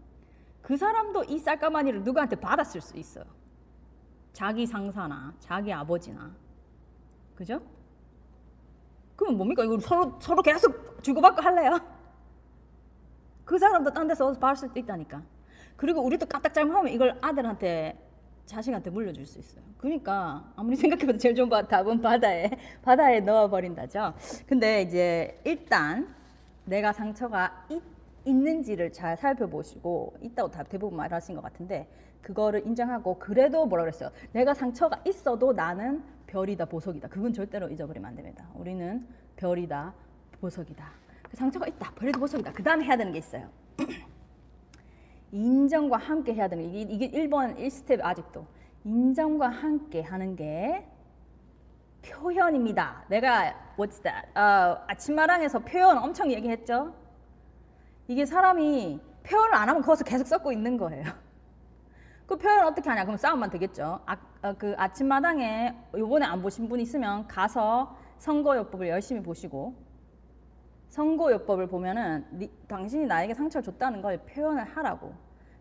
그 0.62 0.76
사람도 0.76 1.24
이 1.24 1.38
쌀까마니를 1.38 2.02
누구한테 2.02 2.36
받았을 2.36 2.80
수 2.80 2.96
있어요. 2.96 3.24
자기 4.32 4.66
상사나 4.66 5.34
자기 5.38 5.72
아버지나 5.72 6.34
그죠? 7.34 7.60
그러면 9.16 9.38
뭡니까? 9.38 9.64
이거 9.64 9.78
서로 9.80 10.16
서로 10.20 10.42
계속 10.42 11.02
주고받고 11.02 11.42
할래요? 11.42 11.78
그 13.44 13.58
사람도 13.58 13.92
딴 13.92 14.06
데서 14.08 14.32
받을 14.32 14.56
수도 14.56 14.78
있다니까. 14.78 15.22
그리고 15.76 16.00
우리도 16.02 16.26
까딱 16.26 16.54
잘못하면 16.54 16.92
이걸 16.92 17.18
아들한테 17.20 17.98
자식한테 18.46 18.90
물려줄 18.90 19.26
수 19.26 19.38
있어요. 19.38 19.64
그러니까 19.78 20.44
아무리 20.56 20.76
생각해봐도 20.76 21.18
제일 21.18 21.34
좋은 21.34 21.48
답은 21.48 22.00
바다에 22.00 22.50
바다에 22.82 23.20
넣어버린다죠. 23.20 24.14
근데 24.46 24.82
이제 24.82 25.40
일단 25.44 26.14
내가 26.64 26.92
상처가 26.92 27.66
있, 27.70 27.82
있는지를 28.24 28.92
잘 28.92 29.16
살펴보시고 29.16 30.18
있다고 30.20 30.50
다 30.50 30.62
대부분 30.62 30.96
말하신 30.96 31.34
것 31.34 31.42
같은데 31.42 31.88
그거를 32.22 32.66
인정하고 32.66 33.18
그래도 33.18 33.66
뭐라 33.66 33.84
그랬어요. 33.84 34.10
내가 34.32 34.54
상처가 34.54 35.00
있어도 35.06 35.52
나는 35.52 36.02
별이다 36.26 36.64
보석이다. 36.64 37.08
그건 37.08 37.32
절대로 37.32 37.68
잊어버리면 37.68 38.08
안 38.08 38.16
됩니다. 38.16 38.46
우리는 38.54 39.06
별이다 39.36 39.94
보석이다. 40.40 40.90
그 41.30 41.36
상처가 41.36 41.66
있다. 41.66 41.92
별이다 41.94 42.18
보석이다. 42.18 42.52
그 42.52 42.62
다음에 42.62 42.84
해야 42.84 42.96
되는 42.96 43.12
게 43.12 43.18
있어요. 43.18 43.48
인정과 45.32 45.96
함께 45.96 46.34
해야 46.34 46.48
되는 46.48 46.70
게 46.70 46.80
이게, 46.80 47.06
이게 47.06 47.26
1번 47.26 47.56
1스텝 47.56 48.00
아직도 48.02 48.46
인정과 48.84 49.48
함께 49.48 50.02
하는 50.02 50.36
게 50.36 50.86
표현입니다. 52.02 53.04
내가 53.08 53.54
what's 53.76 54.02
that? 54.02 54.28
어, 54.34 54.84
아침마당에서 54.86 55.60
표현 55.60 55.98
엄청 55.98 56.30
얘기했죠. 56.30 56.94
이게 58.06 58.26
사람이 58.26 59.00
표현을 59.24 59.54
안 59.54 59.68
하면 59.68 59.82
거기서 59.82 60.04
계속 60.04 60.26
썩고 60.26 60.52
있는 60.52 60.76
거예요. 60.76 61.04
그 62.26 62.36
표현 62.36 62.66
어떻게 62.66 62.88
하냐? 62.88 63.04
그럼 63.04 63.16
싸움만 63.16 63.50
되겠죠. 63.50 64.00
아, 64.06 64.16
어, 64.42 64.54
그 64.56 64.74
아침마당에 64.78 65.74
요번에 65.96 66.24
안 66.24 66.40
보신 66.40 66.68
분 66.68 66.80
있으면 66.80 67.26
가서 67.28 67.96
선거요법을 68.18 68.88
열심히 68.88 69.22
보시고 69.22 69.74
선거요법을 70.88 71.66
보면은 71.66 72.24
니, 72.32 72.50
당신이 72.66 73.06
나에게 73.06 73.34
상처를 73.34 73.64
줬다는 73.64 74.00
걸 74.00 74.18
표현을 74.18 74.64
하라고. 74.64 75.12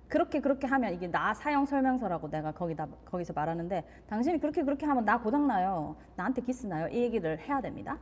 그렇게 0.07 0.39
그렇게 0.39 0.67
하면 0.67 0.93
이게 0.93 1.07
나 1.07 1.33
사용 1.33 1.65
설명서라고 1.65 2.29
내가 2.29 2.51
거기다 2.51 2.87
거기서 3.05 3.33
말하는데 3.33 3.83
당신이 4.07 4.39
그렇게 4.39 4.63
그렇게 4.63 4.85
하면 4.85 5.05
나 5.05 5.19
고장 5.19 5.47
나요. 5.47 5.95
나한테 6.15 6.43
기스 6.43 6.67
나요. 6.67 6.87
이 6.89 7.01
얘기를 7.01 7.39
해야 7.39 7.59
됩니다. 7.61 7.97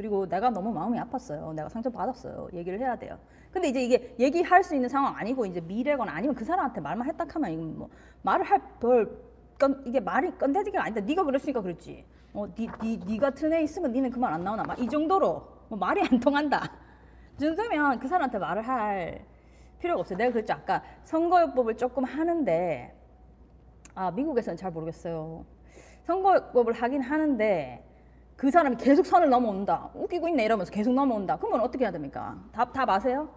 그리고 0.00 0.26
내가 0.26 0.48
너무 0.48 0.72
마음이 0.72 0.98
아팠어요. 0.98 1.52
내가 1.52 1.68
상처 1.68 1.90
받았어요. 1.90 2.48
얘기를 2.54 2.78
해야 2.80 2.96
돼요. 2.96 3.18
근데 3.52 3.68
이제 3.68 3.82
이게 3.82 4.14
얘기할 4.18 4.64
수 4.64 4.74
있는 4.74 4.88
상황 4.88 5.14
아니고 5.14 5.44
이제 5.44 5.60
미래거나 5.60 6.10
아니면 6.10 6.34
그 6.34 6.42
사람한테 6.42 6.80
말만 6.80 7.06
했다 7.06 7.26
하면 7.30 7.50
이건 7.50 7.78
뭐 7.78 7.90
말을 8.22 8.46
할별 8.46 9.14
이게 9.84 10.00
말이 10.00 10.30
건대지가 10.38 10.82
아니다. 10.82 11.02
네가 11.02 11.22
그랬으니까 11.24 11.60
그랬지. 11.60 12.06
어, 12.32 12.46
니, 12.46 12.66
니, 12.82 12.96
니 12.98 13.18
같은 13.18 13.52
애 13.52 13.60
있으면 13.62 13.92
니는 13.92 14.10
그 14.10 14.18
말 14.18 14.32
안 14.32 14.42
나오나? 14.42 14.62
막 14.62 14.78
이 14.78 14.88
정도로 14.88 15.46
뭐 15.68 15.78
말이 15.78 16.00
안 16.00 16.18
통한다. 16.18 16.72
이 17.36 17.38
정도면 17.44 17.98
그 17.98 18.08
사람한테 18.08 18.38
말을 18.38 18.62
할 18.66 19.26
필요가 19.80 20.00
없어요. 20.00 20.16
내가 20.16 20.32
그랬죠. 20.32 20.54
아까 20.54 20.82
선거요법을 21.04 21.76
조금 21.76 22.04
하는데 22.04 22.96
아 23.94 24.10
미국에서는 24.12 24.56
잘 24.56 24.70
모르겠어요. 24.70 25.44
선거요법을 26.04 26.72
하긴 26.72 27.02
하는데 27.02 27.84
그 28.40 28.50
사람이 28.50 28.76
계속 28.76 29.04
선을 29.04 29.28
넘어온다. 29.28 29.90
웃기고 29.92 30.26
있네 30.28 30.46
이러면서 30.46 30.72
계속 30.72 30.94
넘어온다. 30.94 31.36
그러면 31.36 31.60
어떻게 31.60 31.84
해야 31.84 31.92
됩니까? 31.92 32.38
답, 32.52 32.72
답 32.72 32.88
아세요? 32.88 33.28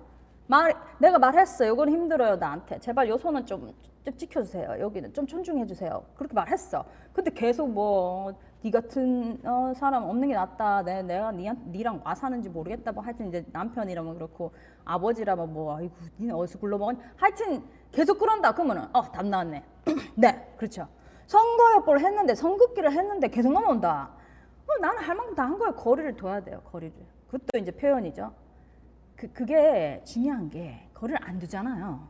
말, 0.47 0.73
내가 0.97 1.19
말했어. 1.19 1.67
요건 1.67 1.89
힘들어요, 1.89 2.37
나한테. 2.37 2.79
제발 2.79 3.09
요 3.09 3.17
손은 3.17 3.45
좀, 3.45 3.73
좀 4.05 4.15
지켜주세요. 4.15 4.79
여기는 4.79 5.13
좀 5.13 5.27
존중해주세요. 5.27 6.05
그렇게 6.15 6.33
말했어. 6.33 6.85
근데 7.11 7.31
계속 7.31 7.69
뭐, 7.69 8.33
니 8.63 8.71
같은 8.71 9.41
어, 9.43 9.73
사람 9.75 10.05
없는 10.05 10.29
게 10.29 10.35
낫다. 10.35 10.83
내, 10.83 11.03
내가 11.03 11.33
니, 11.33 11.49
니랑 11.67 11.99
와 12.05 12.15
사는지 12.15 12.47
모르겠다. 12.47 12.93
뭐 12.93 13.03
하여튼 13.03 13.27
이제 13.27 13.43
남편이라면 13.51 14.13
그렇고, 14.13 14.53
아버지라면 14.85 15.51
뭐, 15.51 15.75
아이고, 15.75 15.93
니는 16.17 16.33
어디서 16.33 16.59
굴러먹었니? 16.59 16.99
하여튼 17.17 17.61
계속 17.91 18.19
그런다. 18.19 18.53
그러면은, 18.53 18.87
어, 18.93 19.01
답 19.11 19.25
나왔네. 19.25 19.63
네, 20.15 20.53
그렇죠. 20.55 20.87
선거협보를 21.27 21.99
했는데, 21.99 22.35
선긋기를 22.35 22.93
했는데 22.93 23.27
계속 23.27 23.51
넘어온다. 23.51 24.22
그럼 24.65 24.81
나는 24.81 25.01
할 25.03 25.15
만큼 25.15 25.35
다 25.35 25.43
한 25.43 25.57
거예요. 25.57 25.73
거리를 25.75 26.15
둬야 26.15 26.39
돼요, 26.43 26.61
거리를. 26.71 26.93
그것도 27.27 27.57
이제 27.59 27.71
표현이죠. 27.71 28.33
그, 29.15 29.31
그게 29.31 30.01
중요한 30.05 30.49
게 30.49 30.87
거리를 30.93 31.19
안 31.23 31.39
두잖아요. 31.39 32.07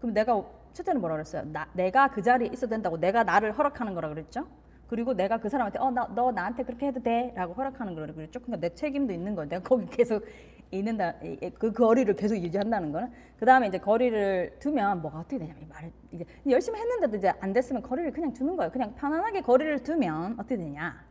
그럼 0.00 0.14
내가 0.14 0.42
첫째는 0.72 1.00
뭐라 1.00 1.16
그랬어요? 1.16 1.44
나, 1.52 1.66
내가 1.72 2.08
그 2.08 2.22
자리에 2.22 2.48
있어도 2.52 2.70
된다고 2.70 2.96
내가 2.98 3.24
나를 3.24 3.52
허락하는 3.52 3.94
거라 3.94 4.08
그랬죠? 4.08 4.46
그리고 4.88 5.12
내가 5.14 5.38
그 5.38 5.48
사람한테 5.48 5.78
어, 5.80 5.90
나, 5.90 6.06
너 6.14 6.30
나한테 6.32 6.62
그렇게 6.64 6.86
해도 6.86 7.02
돼? 7.02 7.32
라고 7.34 7.52
허락하는 7.54 7.94
거라 7.94 8.12
그랬죠? 8.12 8.40
그러니까 8.40 8.60
내 8.68 8.74
책임도 8.74 9.12
있는 9.12 9.34
거예요. 9.34 9.48
내가 9.48 9.62
거기 9.62 9.86
계속 9.86 10.24
있는다, 10.70 11.14
그 11.58 11.72
거리를 11.72 12.14
계속 12.16 12.36
유지한다는 12.36 12.92
거는. 12.92 13.10
그 13.38 13.46
다음에 13.46 13.68
이제 13.68 13.78
거리를 13.78 14.56
두면 14.58 15.00
뭐가 15.02 15.20
어떻게 15.20 15.38
되냐면 15.38 15.66
말을 15.68 15.90
이제 16.12 16.24
열심히 16.48 16.78
했는데도 16.80 17.16
이제 17.16 17.32
안 17.40 17.52
됐으면 17.52 17.82
거리를 17.82 18.12
그냥 18.12 18.32
두는 18.32 18.56
거예요. 18.56 18.70
그냥 18.70 18.94
편안하게 18.94 19.40
거리를 19.42 19.82
두면 19.82 20.34
어떻게 20.34 20.56
되냐? 20.56 21.07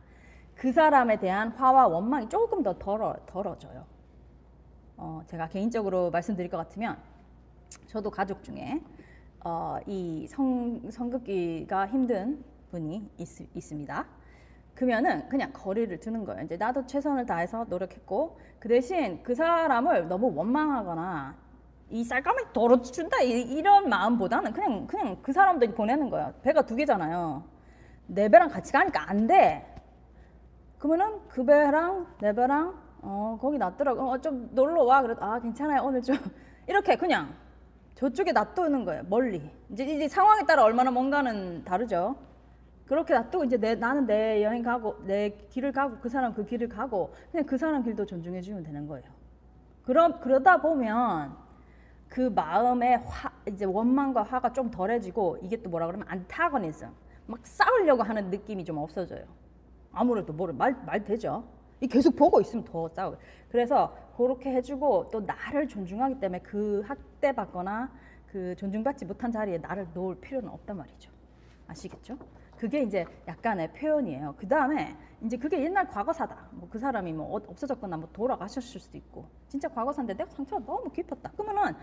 그 0.58 0.72
사람에 0.72 1.18
대한 1.20 1.50
화와 1.50 1.86
원망이 1.86 2.28
조금 2.28 2.64
더 2.64 2.76
덜어, 2.76 3.14
덜어져요. 3.26 3.84
어, 4.96 5.22
제가 5.26 5.48
개인적으로 5.48 6.10
말씀드릴 6.10 6.50
것 6.50 6.56
같으면 6.56 6.98
저도 7.86 8.10
가족 8.10 8.42
중에 8.42 8.82
어, 9.44 9.78
이 9.86 10.26
성, 10.28 10.80
성극기가 10.90 11.86
힘든 11.86 12.44
분이 12.72 13.08
있, 13.18 13.56
있습니다. 13.56 14.04
그러면은 14.74 15.28
그냥 15.28 15.52
거리를 15.52 16.00
두는 16.00 16.24
거예요. 16.24 16.42
이제 16.44 16.56
나도 16.56 16.86
최선을 16.86 17.24
다해서 17.24 17.64
노력했고 17.68 18.40
그 18.58 18.68
대신 18.68 19.22
그 19.22 19.36
사람을 19.36 20.08
너무 20.08 20.32
원망하거나 20.34 21.36
이 21.90 22.02
쌀감을 22.04 22.52
덜어준다 22.52 23.20
이 23.22 23.62
런 23.62 23.88
마음보다는 23.88 24.52
그냥 24.52 24.86
그냥 24.88 25.18
그 25.22 25.32
사람들이 25.32 25.72
보내는 25.72 26.10
거예요. 26.10 26.34
배가 26.42 26.62
두 26.62 26.74
개잖아요. 26.74 27.44
내 28.08 28.28
배랑 28.28 28.48
같이 28.48 28.72
가니까 28.72 29.08
안 29.08 29.28
돼. 29.28 29.64
그러면은 30.78 31.20
그 31.28 31.44
배랑 31.44 32.06
내 32.20 32.32
배랑 32.32 32.74
어 33.02 33.38
거기 33.40 33.58
놨더라고. 33.58 34.10
어, 34.10 34.18
좀 34.18 34.48
놀러 34.52 34.84
와. 34.84 35.02
그래도 35.02 35.22
아 35.22 35.38
괜찮아요. 35.40 35.82
오늘 35.82 36.02
좀 36.02 36.16
이렇게 36.66 36.96
그냥 36.96 37.34
저쪽에 37.94 38.32
놔두는 38.32 38.84
거예요 38.84 39.02
멀리. 39.08 39.50
이제 39.70 39.84
이제 39.84 40.08
상황에 40.08 40.44
따라 40.44 40.62
얼마나 40.64 40.90
뭔가는 40.90 41.64
다르죠. 41.64 42.16
그렇게 42.86 43.12
놔두고 43.12 43.44
이제 43.44 43.58
내, 43.58 43.74
나는 43.74 44.06
내 44.06 44.42
여행 44.42 44.62
가고 44.62 44.96
내 45.04 45.30
길을 45.50 45.72
가고 45.72 45.98
그 46.00 46.08
사람 46.08 46.32
그 46.32 46.46
길을 46.46 46.68
가고 46.68 47.12
그냥 47.30 47.44
그 47.44 47.58
사람 47.58 47.82
길도 47.82 48.06
존중해 48.06 48.40
주면 48.40 48.62
되는 48.62 48.86
거예요. 48.86 49.04
그럼 49.84 50.20
그러다 50.20 50.60
보면 50.60 51.36
그 52.08 52.20
마음의 52.34 53.02
화 53.04 53.30
이제 53.46 53.66
원망과 53.66 54.22
화가 54.22 54.52
좀 54.52 54.70
덜해지고 54.70 55.38
이게 55.42 55.60
또 55.60 55.68
뭐라 55.68 55.86
그러면 55.86 56.06
안타거니즘. 56.08 56.88
막 57.26 57.40
싸우려고 57.42 58.02
하는 58.02 58.30
느낌이 58.30 58.64
좀 58.64 58.78
없어져요 58.78 59.22
아무래도 59.98 60.32
뭐를 60.32 60.54
말, 60.54 60.74
말 60.86 61.04
되죠 61.04 61.44
계속 61.90 62.14
보고 62.16 62.40
있으면 62.40 62.64
더 62.64 62.88
싸우고. 62.88 63.18
그래서 63.50 63.96
그렇게 64.16 64.52
해주고 64.52 65.10
또 65.10 65.20
나를 65.20 65.66
존중하기 65.68 66.20
때문에 66.20 66.40
그 66.40 66.82
학대받거나 66.86 67.90
그 68.26 68.54
존중받지 68.56 69.04
못한 69.04 69.30
자리에 69.30 69.58
나를 69.58 69.88
놓을 69.94 70.16
필요는 70.20 70.48
없단 70.50 70.76
말이죠. 70.76 71.10
아시겠죠? 71.68 72.16
그게 72.56 72.82
이제 72.82 73.04
약간의 73.28 73.72
표현이에요. 73.72 74.34
그 74.36 74.48
다음에 74.48 74.96
이제 75.22 75.36
그게 75.36 75.62
옛날 75.62 75.86
과거사다. 75.88 76.48
뭐 76.52 76.68
그 76.68 76.78
사람이 76.78 77.12
뭐 77.12 77.36
없어졌거나 77.36 77.96
뭐 77.96 78.08
돌아가셨을 78.12 78.80
수도 78.80 78.98
있고 78.98 79.26
진짜 79.48 79.68
과거사인데 79.68 80.14
내가 80.14 80.30
상처가 80.30 80.64
너무 80.64 80.90
깊었다. 80.90 81.30
그러면은 81.32 81.76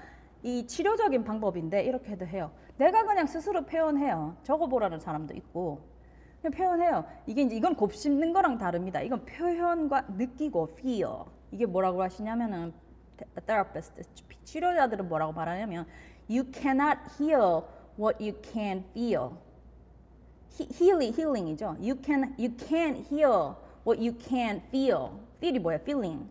이 0.44 0.68
치료적인 0.68 1.24
방법인데 1.24 1.84
이렇게도 1.84 2.28
해요. 2.28 2.52
내가 2.78 3.04
그냥 3.06 3.26
스스로 3.26 3.66
표현해요. 3.66 4.36
적어보라는 4.44 5.00
사람도 5.00 5.34
있고 5.36 5.95
표현해요. 6.52 7.06
이게 7.26 7.44
이제 7.44 7.56
이건 7.56 7.76
곱씹는 7.76 8.34
거랑 8.34 8.58
다릅니다. 8.58 9.02
이건 9.02 9.26
표현과 9.26 10.06
느끼고 10.18 10.70
feel. 10.78 11.26
이게 11.52 11.66
뭐라고 11.66 12.02
하시냐면은 12.02 12.74
therapist 13.46 14.02
치료자들은 14.44 15.08
뭐라고 15.08 15.34
말하냐면 15.34 15.86
you 16.30 16.44
cannot 16.54 17.00
heal 17.20 17.64
what 17.98 18.22
you 18.24 18.34
can 18.44 18.84
feel. 18.92 19.32
healing 20.60 21.14
healing이죠. 21.14 21.78
You 21.80 21.96
can 22.04 22.36
you 22.38 22.52
can 22.58 23.06
heal 23.12 23.56
what 23.86 24.00
you 24.00 24.14
can 24.20 24.62
feel. 24.68 25.10
feel이 25.38 25.60
뭐야? 25.60 25.78
feeling. 25.78 26.28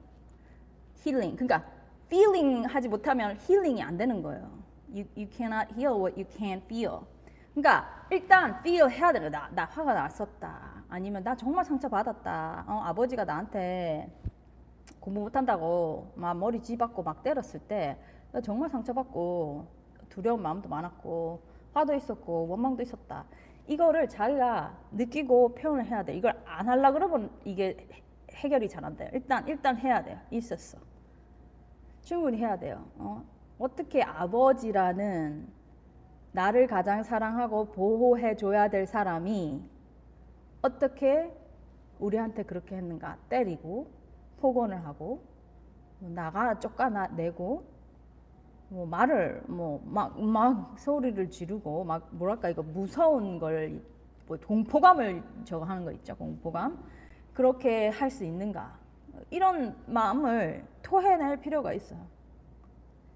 healing. 1.04 1.36
그러니까 1.36 1.64
feeling 2.06 2.66
하지 2.66 2.88
못하면 2.88 3.36
healing이 3.48 3.82
안 3.82 3.96
되는 3.96 4.22
거예요. 4.22 4.50
You, 4.94 5.06
you 5.16 5.26
cannot 5.30 5.74
heal 5.74 5.98
what 5.98 6.14
you 6.16 6.24
can 6.36 6.60
feel. 6.66 7.00
그러니까 7.54 8.06
일단 8.10 8.56
feel 8.60 8.90
해야 8.90 9.12
돼요. 9.12 9.28
나, 9.30 9.48
나 9.52 9.64
화가 9.64 9.94
났었다. 9.94 10.84
아니면 10.88 11.22
나 11.22 11.34
정말 11.36 11.64
상처받았다. 11.64 12.64
어, 12.66 12.80
아버지가 12.84 13.24
나한테 13.24 14.10
공부 15.00 15.20
못한다고 15.20 16.12
막 16.16 16.34
머리 16.36 16.60
쥐박고 16.60 17.02
막 17.02 17.22
때렸을 17.22 17.60
때 17.60 17.96
나 18.32 18.40
정말 18.40 18.68
상처받고 18.68 19.64
두려운 20.08 20.42
마음도 20.42 20.68
많았고 20.68 21.40
화도 21.72 21.94
있었고 21.94 22.48
원망도 22.48 22.82
있었다. 22.82 23.24
이거를 23.68 24.08
자기가 24.08 24.76
느끼고 24.90 25.54
표현을 25.54 25.84
해야 25.86 26.02
돼. 26.02 26.16
이걸 26.16 26.34
안 26.44 26.68
하려 26.68 26.90
그러면 26.92 27.30
이게 27.44 27.76
해- 27.92 28.02
해결이 28.34 28.68
잘 28.68 28.84
안 28.84 28.96
돼요. 28.96 29.08
일단 29.12 29.46
일단 29.46 29.76
해야 29.78 30.02
돼요. 30.02 30.18
있었어. 30.32 30.78
충분히 32.02 32.38
해야 32.38 32.58
돼요. 32.58 32.84
어? 32.98 33.22
어떻게 33.58 34.02
아버지라는 34.02 35.46
나를 36.34 36.66
가장 36.66 37.02
사랑하고 37.02 37.66
보호해 37.66 38.36
줘야 38.36 38.68
될 38.68 38.86
사람이 38.86 39.62
어떻게 40.62 41.32
우리한테 41.98 42.42
그렇게 42.42 42.76
했는가? 42.76 43.16
때리고 43.28 43.88
폭언을 44.40 44.84
하고 44.84 45.22
뭐 46.00 46.10
나가 46.10 46.58
쫓아내고 46.58 47.64
뭐 48.68 48.86
말을 48.86 49.42
뭐막막 49.46 50.78
소리를 50.78 51.30
지르고 51.30 51.84
막 51.84 52.08
뭐랄까 52.12 52.48
이거 52.50 52.62
무서운 52.62 53.38
걸 53.38 53.94
뭐 54.26 54.38
공포감을 54.38 55.22
저거 55.44 55.64
하는 55.64 55.84
거 55.84 55.92
있죠 55.92 56.16
공포감? 56.16 56.82
그렇게 57.32 57.88
할 57.88 58.10
수 58.10 58.24
있는가? 58.24 58.78
이런 59.30 59.76
마음을 59.86 60.64
토해낼 60.82 61.36
필요가 61.38 61.72
있어요. 61.72 62.00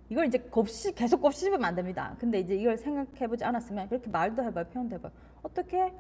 이걸 0.08 0.26
이제 0.26 0.38
곱씹 0.38 0.94
계속 0.94 1.20
곱씹으면 1.20 1.64
안 1.64 1.74
됩니다. 1.74 2.16
근데 2.18 2.40
이제 2.40 2.54
이걸 2.54 2.78
생각해보지 2.78 3.44
않았으면 3.44 3.88
그렇게 3.88 4.08
말도 4.10 4.42
해봐요, 4.42 4.64
표현도 4.66 4.96
해봐요. 4.96 5.12
어떻게 5.42 5.92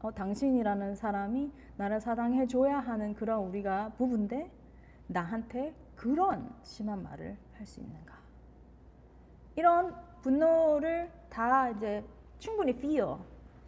어, 0.00 0.12
당신이라는 0.12 0.96
사람이 0.96 1.52
나를 1.76 2.00
사랑해줘야 2.00 2.80
하는 2.80 3.14
그런 3.14 3.40
우리가 3.46 3.92
부부인데 3.96 4.50
나한테 5.06 5.74
그런 5.94 6.50
심한 6.62 7.02
말을 7.02 7.36
할 7.56 7.66
수 7.66 7.80
있는가? 7.80 8.14
이런 9.54 9.94
분노를 10.22 11.08
다 11.28 11.68
이제 11.70 12.04
충분히 12.38 12.70
feel, 12.72 13.16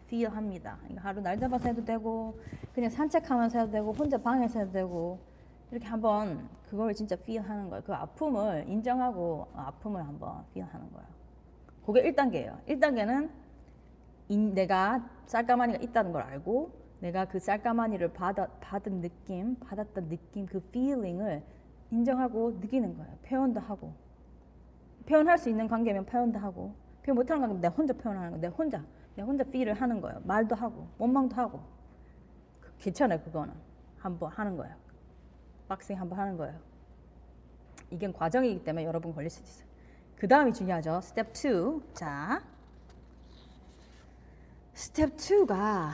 feel 0.07 0.35
합니다. 0.35 0.77
이거 0.89 0.99
하루 0.99 1.21
날 1.21 1.39
잡아서 1.39 1.69
해도 1.69 1.85
되고, 1.85 2.37
그냥 2.73 2.89
산책하면서 2.89 3.59
해도 3.59 3.71
되고, 3.71 3.93
혼자 3.93 4.17
방에서 4.17 4.59
해도 4.59 4.71
되고, 4.71 5.19
이렇게 5.71 5.87
한번 5.87 6.47
그걸 6.69 6.93
진짜 6.93 7.15
feel 7.15 7.47
하는 7.47 7.69
거예요. 7.69 7.83
그 7.83 7.93
아픔을 7.93 8.65
인정하고 8.67 9.47
아픔을 9.55 10.05
한번 10.05 10.43
feel 10.51 10.69
하는 10.71 10.91
거예요. 10.91 11.07
그게 11.85 12.03
1단계예요. 12.11 12.65
1단계는 12.65 13.29
내가 14.53 15.07
쌀가마니가 15.27 15.79
있다는 15.83 16.11
걸 16.11 16.23
알고 16.23 16.71
내가 16.99 17.25
그 17.25 17.39
쌀가마니를 17.39 18.13
받아, 18.13 18.47
받은 18.59 19.01
느낌, 19.01 19.55
받았던 19.59 20.09
느낌, 20.09 20.45
그 20.45 20.57
feeling을 20.69 21.43
인정하고 21.91 22.51
느끼는 22.59 22.97
거예요. 22.97 23.15
표현도 23.23 23.59
하고. 23.59 23.93
표현할 25.05 25.37
수 25.37 25.49
있는 25.49 25.67
관계면 25.67 26.05
표현도 26.05 26.39
하고 26.39 26.73
표현 27.03 27.15
못하는 27.15 27.41
관계면 27.41 27.61
내 27.61 27.67
혼자 27.67 27.93
표현하는 27.93 28.31
거, 28.31 28.37
내 28.37 28.47
혼자 28.47 28.83
내 29.15 29.21
혼자 29.21 29.43
feel을 29.47 29.73
하는 29.75 30.01
거예요. 30.01 30.19
말도 30.23 30.55
하고 30.55 30.87
원망도 30.97 31.35
하고 31.35 31.59
그- 32.59 32.73
괜찮아요. 32.79 33.19
그거는 33.21 33.53
한번 33.97 34.31
하는 34.31 34.57
거예요. 34.57 34.75
boxing 35.67 35.99
한번 35.99 36.19
하는 36.19 36.37
거예요. 36.37 36.59
이게 37.91 38.11
과정이기 38.11 38.63
때문에 38.63 38.85
여러분 38.85 39.13
걸릴 39.13 39.29
수도 39.29 39.45
있어요. 39.47 39.67
그 40.17 40.27
다음이 40.27 40.53
중요하죠. 40.53 41.01
스텝 41.01 41.33
2. 41.35 41.93
자, 41.93 42.41
스텝 44.73 45.15
2가 45.17 45.91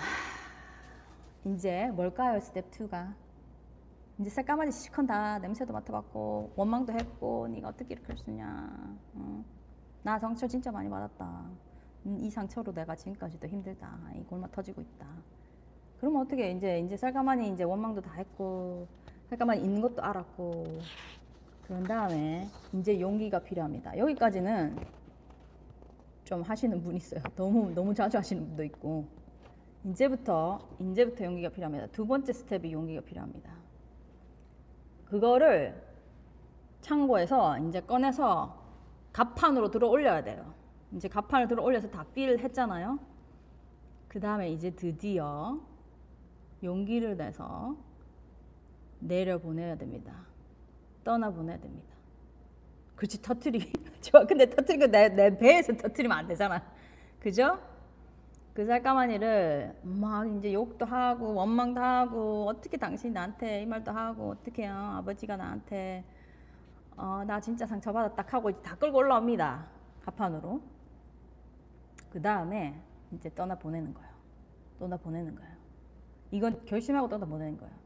이제 1.46 1.88
뭘까요? 1.94 2.40
스텝 2.40 2.72
2가 2.72 3.14
이제 4.20 4.30
새까마지 4.30 4.72
시컨 4.72 5.08
다 5.08 5.40
냄새도 5.40 5.74
맡아봤고 5.74 6.54
원망도 6.56 6.94
했고 6.94 7.48
네가 7.48 7.70
어떻게 7.70 7.94
이렇게 7.96 8.08
할 8.08 8.18
수 8.18 8.30
있냐 8.30 8.98
어? 9.16 9.44
나 10.04 10.20
상처 10.20 10.48
진짜 10.48 10.72
많이 10.72 10.90
받았다 10.90 11.50
음, 12.06 12.18
이 12.20 12.30
상처로 12.30 12.72
내가 12.74 12.96
지금까지도 12.96 13.48
힘들다 13.48 14.00
이 14.16 14.24
곪아 14.24 14.48
터지고 14.52 14.82
있다 14.82 15.08
그러면 16.00 16.22
어떻게 16.22 16.52
이제 16.52 16.80
이제 16.80 16.98
쌀가마니 16.98 17.50
이제 17.52 17.64
원망도 17.64 18.02
다 18.02 18.14
했고 18.14 18.88
쌀가마니 19.32 19.62
있는 19.64 19.82
것도 19.82 20.02
알았고. 20.02 20.80
그런 21.64 21.84
다음에 21.84 22.50
이제 22.74 23.00
용기가 23.00 23.40
필요합니다. 23.40 23.98
여기까지는 23.98 24.78
좀 26.26 26.42
하시는 26.42 26.82
분 26.82 26.96
있어요. 26.96 27.22
너무 27.36 27.74
너무 27.74 27.94
자주 27.94 28.18
하시는 28.18 28.46
분도 28.46 28.64
있고. 28.66 29.08
이제부터 29.86 30.60
이제부터 30.80 31.24
용기가 31.26 31.50
필요합니다. 31.50 31.88
두 31.88 32.06
번째 32.06 32.34
스텝이 32.34 32.74
용기가 32.74 33.02
필요합니다. 33.02 33.52
그거를 35.06 35.82
창고에서 36.82 37.58
이제 37.60 37.80
꺼내서 37.82 38.58
갑판으로 39.14 39.72
들어 39.72 39.88
올려야 39.88 40.24
돼요. 40.24 40.54
이제 40.94 41.08
갑판을 41.08 41.48
들어 41.48 41.64
올려서 41.64 41.90
다 41.90 42.04
필 42.14 42.38
했잖아요. 42.38 43.00
그 44.10 44.20
다음에 44.20 44.52
이제 44.52 44.72
드디어 44.72 45.58
용기를 46.64 47.16
내서 47.18 47.76
내려 49.02 49.38
보내야 49.38 49.76
됩니다. 49.76 50.14
떠나 51.04 51.30
보내야 51.30 51.60
됩니다. 51.60 51.90
그렇지 52.96 53.22
터트리 53.22 53.74
좋아. 54.02 54.26
근데 54.26 54.50
터트리고 54.50 54.88
내, 54.88 55.10
내 55.10 55.38
배에서 55.38 55.76
터트리면 55.76 56.18
안 56.18 56.28
되잖아. 56.28 56.64
그죠? 57.20 57.60
그 58.54 58.66
쌀까마니를 58.66 59.80
막 59.82 60.28
이제 60.38 60.54
욕도 60.54 60.86
하고 60.86 61.34
원망도 61.34 61.80
하고 61.80 62.48
어떻게 62.50 62.78
당신이 62.78 63.14
나한테 63.14 63.62
이 63.62 63.66
말도 63.66 63.92
하고 63.92 64.32
어떻게요 64.32 64.74
아버지가 64.74 65.38
나한테 65.38 66.04
어, 66.98 67.24
나 67.26 67.40
진짜 67.40 67.66
상처받았다 67.66 68.26
하고 68.28 68.52
다 68.62 68.76
끌고 68.76 68.98
올라옵니다 68.98 69.68
가판으로 70.04 70.62
그 72.12 72.22
다음에 72.22 72.78
이제 73.14 73.34
떠나 73.34 73.56
보내는 73.56 73.94
거예요 73.94 74.10
떠나 74.80 74.98
보내는 74.98 75.34
거예요 75.34 75.52
이건 76.32 76.66
결심하고 76.66 77.08
떠나 77.08 77.26
보내는 77.26 77.58
거예요 77.58 77.81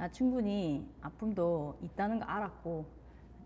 나 0.00 0.08
충분히 0.10 0.88
아픔도 1.02 1.76
있다는 1.82 2.20
거 2.20 2.24
알았고 2.24 2.86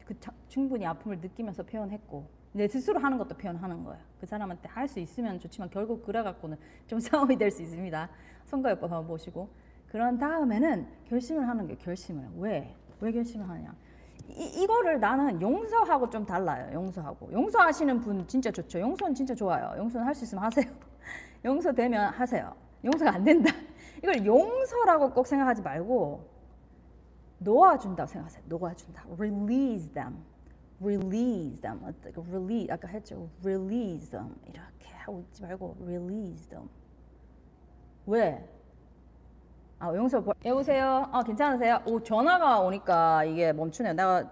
그 0.06 0.20
차- 0.20 0.30
충분히 0.46 0.86
아픔을 0.86 1.18
느끼면서 1.18 1.64
표현했고 1.64 2.28
내 2.52 2.68
스스로 2.68 3.00
하는 3.00 3.18
것도 3.18 3.36
표현하는 3.36 3.82
거예요. 3.82 4.00
그 4.20 4.26
사람한테 4.26 4.68
할 4.68 4.86
수 4.86 5.00
있으면 5.00 5.40
좋지만 5.40 5.68
결국 5.70 6.04
그래 6.04 6.22
갖고는 6.22 6.56
좀 6.86 7.00
싸움이 7.34 7.36
될 7.38 7.50
수 7.50 7.60
있습니다. 7.60 8.08
선거요법 8.44 8.84
한번 8.92 9.08
보시고 9.08 9.48
그런 9.88 10.16
다음에는 10.16 10.86
결심을 11.08 11.48
하는 11.48 11.66
게 11.66 11.74
결심을 11.74 12.24
왜? 12.36 12.72
왜 13.00 13.10
결심을 13.10 13.48
하냐? 13.48 13.74
이, 14.28 14.62
이거를 14.62 15.00
나는 15.00 15.42
용서하고 15.42 16.08
좀 16.08 16.24
달라요. 16.24 16.72
용서하고 16.72 17.32
용서하시는 17.32 18.00
분 18.00 18.28
진짜 18.28 18.52
좋죠. 18.52 18.78
용서는 18.78 19.12
진짜 19.12 19.34
좋아요. 19.34 19.74
용서는 19.76 20.06
할 20.06 20.14
수 20.14 20.22
있으면 20.22 20.44
하세요. 20.44 20.66
용서되면 21.44 22.12
하세요. 22.14 22.54
용서가 22.84 23.12
안 23.12 23.24
된다. 23.24 23.50
이걸 24.04 24.24
용서라고 24.24 25.10
꼭 25.12 25.26
생각하지 25.26 25.60
말고 25.62 26.32
놓아준다고 27.38 28.06
생각하세요. 28.06 28.44
놓아준다. 28.48 29.04
Release 29.18 29.92
them. 29.92 30.16
Release 30.80 31.60
them. 31.60 31.80
어떻게 31.84 32.20
release 32.20 32.70
아까 32.72 32.88
했죠. 32.88 33.28
Release 33.42 34.10
them. 34.10 34.34
이렇게 34.46 34.88
하고 34.96 35.20
있지 35.20 35.42
말고 35.42 35.76
release 35.82 36.48
them. 36.48 36.68
왜? 38.06 38.48
아 39.78 39.88
용서 39.94 40.20
보- 40.20 40.32
여보세요. 40.44 41.08
아 41.12 41.22
괜찮으세요? 41.22 41.80
오 41.86 42.02
전화가 42.02 42.60
오니까 42.60 43.24
이게 43.24 43.52
멈추네요. 43.52 43.92
내가 43.94 44.22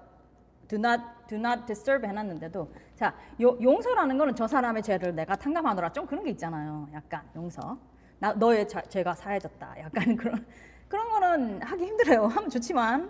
do 0.68 0.78
not 0.78 1.02
do 1.28 1.36
not 1.38 1.66
disturb 1.66 2.06
해놨는데도 2.06 2.72
자 2.94 3.14
요, 3.40 3.58
용서라는 3.60 4.16
거는 4.16 4.34
저 4.34 4.46
사람의 4.46 4.82
죄를 4.82 5.14
내가 5.14 5.36
탕감하노라 5.36 5.92
좀 5.92 6.06
그런 6.06 6.24
게 6.24 6.30
있잖아요. 6.30 6.88
약간 6.94 7.22
용서. 7.36 7.76
나 8.18 8.32
너의 8.32 8.68
자, 8.68 8.80
죄가 8.82 9.14
사해졌다. 9.14 9.74
약간 9.80 10.14
그런 10.16 10.46
그런 10.92 11.08
거는 11.08 11.62
하기 11.62 11.86
힘들어요. 11.86 12.26
하면 12.28 12.50
좋지만 12.50 13.08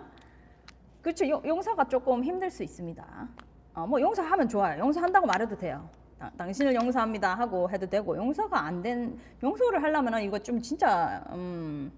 그렇죠. 1.01 1.27
용, 1.27 1.45
용서가 1.45 1.83
조금 1.89 2.23
힘들 2.23 2.49
수 2.49 2.63
있습니다. 2.63 3.05
어, 3.73 3.85
뭐 3.85 3.99
용서하면 3.99 4.47
좋아요. 4.47 4.79
용서한다고 4.79 5.27
말해도 5.27 5.57
돼요. 5.57 5.89
당- 6.17 6.31
당신을 6.37 6.73
용서합니다 6.75 7.35
하고 7.35 7.69
해도 7.69 7.85
되고 7.85 8.15
용서가 8.15 8.57
안 8.57 8.81
된 8.81 9.19
용서를 9.43 9.83
하려면 9.83 10.21
이거 10.21 10.39
좀 10.39 10.61
진짜 10.61 11.25
음, 11.31 11.91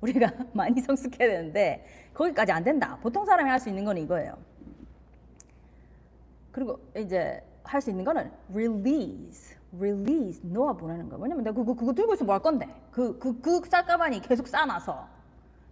우리가 0.00 0.28
많이 0.54 0.80
성숙해야 0.80 1.28
되는데 1.28 1.86
거기까지 2.14 2.50
안 2.50 2.64
된다. 2.64 2.98
보통 3.00 3.24
사람이 3.24 3.48
할 3.48 3.60
수 3.60 3.68
있는 3.68 3.84
건 3.84 3.96
이거예요. 3.96 4.36
그리고 6.50 6.80
이제 6.96 7.40
할 7.62 7.80
수 7.80 7.90
있는 7.90 8.04
거는 8.04 8.28
release, 8.52 9.56
release 9.76 10.40
놓아 10.50 10.72
보내는 10.72 11.08
거예요. 11.10 11.22
왜냐면 11.22 11.44
내가 11.44 11.54
그거 11.54 11.74
그거 11.74 11.92
들고 11.92 12.14
있으면 12.14 12.26
뭐할 12.26 12.42
건데? 12.42 12.66
그 12.90 13.16
그그 13.20 13.60
쌀가방이 13.68 14.20
계속 14.22 14.48
쌓아놔서 14.48 15.17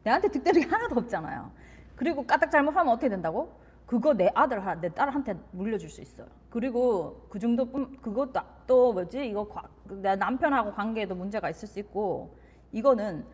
내한테 0.06 0.28
득되는 0.28 0.60
게 0.60 0.68
하나도 0.68 1.00
없잖아요. 1.00 1.50
그리고 1.96 2.24
까딱 2.24 2.50
잘못하면 2.50 2.92
어떻게 2.92 3.08
된다고? 3.08 3.58
그거 3.86 4.14
내 4.14 4.30
아들, 4.34 4.62
내 4.80 4.88
딸한테 4.88 5.36
물려줄 5.50 5.90
수 5.90 6.00
있어요. 6.00 6.28
그리고 6.48 7.26
그 7.28 7.38
정도 7.40 7.64
뿐 7.64 7.96
그것도 8.00 8.40
또 8.68 8.92
뭐지? 8.92 9.26
이거 9.26 9.48
과, 9.48 9.68
내 9.84 10.14
남편하고 10.14 10.72
관계에도 10.74 11.14
문제가 11.16 11.50
있을 11.50 11.66
수 11.66 11.80
있고 11.80 12.36
이거는 12.72 13.24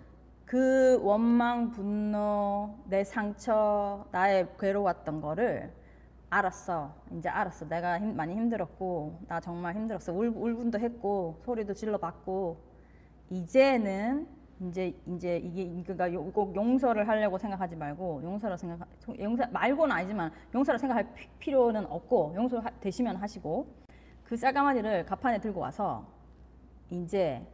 그 0.46 0.98
원망, 1.02 1.70
분노, 1.70 2.74
내 2.86 3.04
상처, 3.04 4.06
나의 4.10 4.48
괴로웠던 4.58 5.20
거를 5.20 5.72
알았어. 6.30 6.94
이제 7.12 7.28
알았어. 7.28 7.68
내가 7.68 7.98
힘, 7.98 8.16
많이 8.16 8.34
힘들었고 8.34 9.20
나 9.28 9.40
정말 9.40 9.74
힘들었어. 9.74 10.12
울, 10.12 10.28
울분도 10.34 10.78
했고 10.78 11.38
소리도 11.44 11.74
질러봤고 11.74 12.62
이제는 13.30 14.41
이제 14.68 14.94
이제 15.06 15.38
이게 15.38 15.64
그러니까 15.82 16.12
요- 16.12 16.30
꼭 16.32 16.54
용서를 16.54 17.06
하려고 17.08 17.36
생각하지 17.38 17.74
말고 17.76 18.20
용서를 18.22 18.56
생각 18.56 18.86
용서 19.18 19.44
말고는 19.50 19.94
아니지만 19.94 20.30
용서를 20.54 20.78
생각할 20.78 21.12
피- 21.14 21.28
필요는 21.38 21.86
없고 21.86 22.32
용서 22.36 22.58
하- 22.60 22.70
되시면 22.80 23.16
하시고 23.16 23.66
그 24.24 24.36
쌀가마니를 24.36 25.04
갑판에 25.06 25.38
들고 25.40 25.60
와서 25.60 26.06
이제 26.90 27.44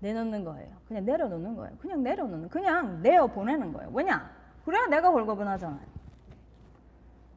내놓는 0.00 0.44
거예요. 0.44 0.70
그냥 0.86 1.04
내려놓는 1.04 1.56
거예요. 1.56 1.76
그냥 1.78 2.02
내려놓는 2.02 2.48
그냥 2.48 3.00
내어 3.02 3.26
보내는 3.26 3.72
거예요. 3.72 3.90
왜냐? 3.92 4.30
그래야 4.64 4.86
내가 4.86 5.08
홀거분하잖아요. 5.08 5.80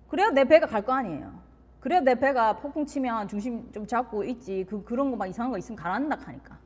그래야 0.09 0.29
내 0.31 0.43
배가 0.43 0.67
갈 0.67 0.81
거 0.83 0.93
아니에요. 0.93 1.31
그래야 1.79 1.99
내 2.01 2.15
배가 2.15 2.53
폭풍 2.57 2.85
치면 2.85 3.27
중심 3.27 3.71
좀 3.71 3.85
잡고 3.85 4.23
있지. 4.25 4.65
그 4.69 4.83
그런 4.83 5.11
거 5.11 5.17
막 5.17 5.27
이상한 5.27 5.51
거 5.51 5.57
있으면 5.57 5.75
가라앉는다 5.77 6.17
하니까. 6.27 6.57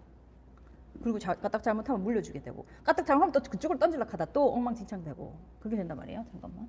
그리고 1.02 1.20
자, 1.20 1.34
까딱 1.34 1.64
잘못하면 1.64 2.04
물려주게 2.04 2.42
되고 2.42 2.66
까딱 2.84 3.06
잘못하면 3.06 3.32
또 3.32 3.40
그쪽을 3.42 3.78
던질라 3.80 4.06
하다 4.10 4.26
또 4.26 4.54
엉망진창 4.54 5.04
되고 5.04 5.38
그렇게 5.60 5.78
된단 5.78 5.98
말이에요. 5.98 6.26
잠깐만. 6.32 6.68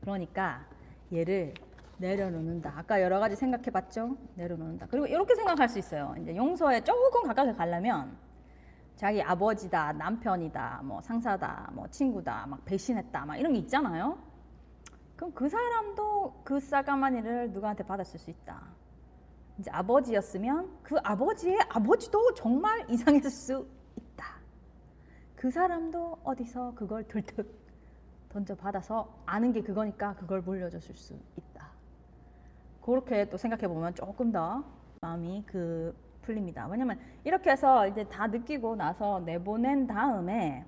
그러니까 0.00 0.66
얘를 1.12 1.54
내려놓는다. 1.98 2.74
아까 2.76 3.02
여러 3.02 3.18
가지 3.18 3.36
생각해 3.36 3.70
봤죠? 3.70 4.16
내려놓는다. 4.36 4.86
그리고 4.90 5.06
이렇게 5.06 5.34
생각할 5.34 5.68
수 5.68 5.78
있어요. 5.78 6.14
이제 6.20 6.34
용서에 6.36 6.82
조금 6.82 7.24
가깝게 7.24 7.54
가려면 7.54 8.16
자기 8.94 9.22
아버지다, 9.22 9.92
남편이다, 9.92 10.80
뭐 10.84 11.00
상사다, 11.00 11.70
뭐 11.72 11.86
친구다, 11.88 12.46
막 12.46 12.64
배신했다, 12.64 13.26
막 13.26 13.36
이런 13.36 13.52
게 13.52 13.60
있잖아요. 13.60 14.18
그럼 15.14 15.32
그 15.34 15.48
사람도 15.48 16.42
그 16.44 16.60
쌀가마니를 16.60 17.52
누구한테 17.52 17.84
받았을 17.84 18.18
수 18.18 18.30
있다. 18.30 18.62
이제 19.58 19.70
아버지였으면 19.70 20.70
그 20.82 20.96
아버지의 21.02 21.58
아버지도 21.68 22.34
정말 22.34 22.88
이상했을 22.88 23.30
수 23.30 23.66
있다. 23.96 24.36
그 25.34 25.50
사람도 25.50 26.18
어디서 26.24 26.74
그걸 26.74 27.06
들득 27.06 27.58
던져 28.28 28.54
받아서 28.54 29.12
아는 29.26 29.52
게 29.52 29.62
그거니까 29.62 30.14
그걸 30.14 30.42
물려줬을 30.42 30.94
수 30.94 31.14
있다. 31.36 31.68
그렇게 32.82 33.28
또 33.28 33.36
생각해 33.36 33.66
보면 33.68 33.94
조금 33.94 34.30
더 34.32 34.64
마음이 35.00 35.44
그 35.46 35.94
풀립니다. 36.22 36.66
왜냐면 36.68 36.98
이렇게 37.24 37.50
해서 37.50 37.86
이제 37.86 38.04
다 38.04 38.26
느끼고 38.26 38.76
나서 38.76 39.20
내보낸 39.20 39.86
다음에 39.86 40.64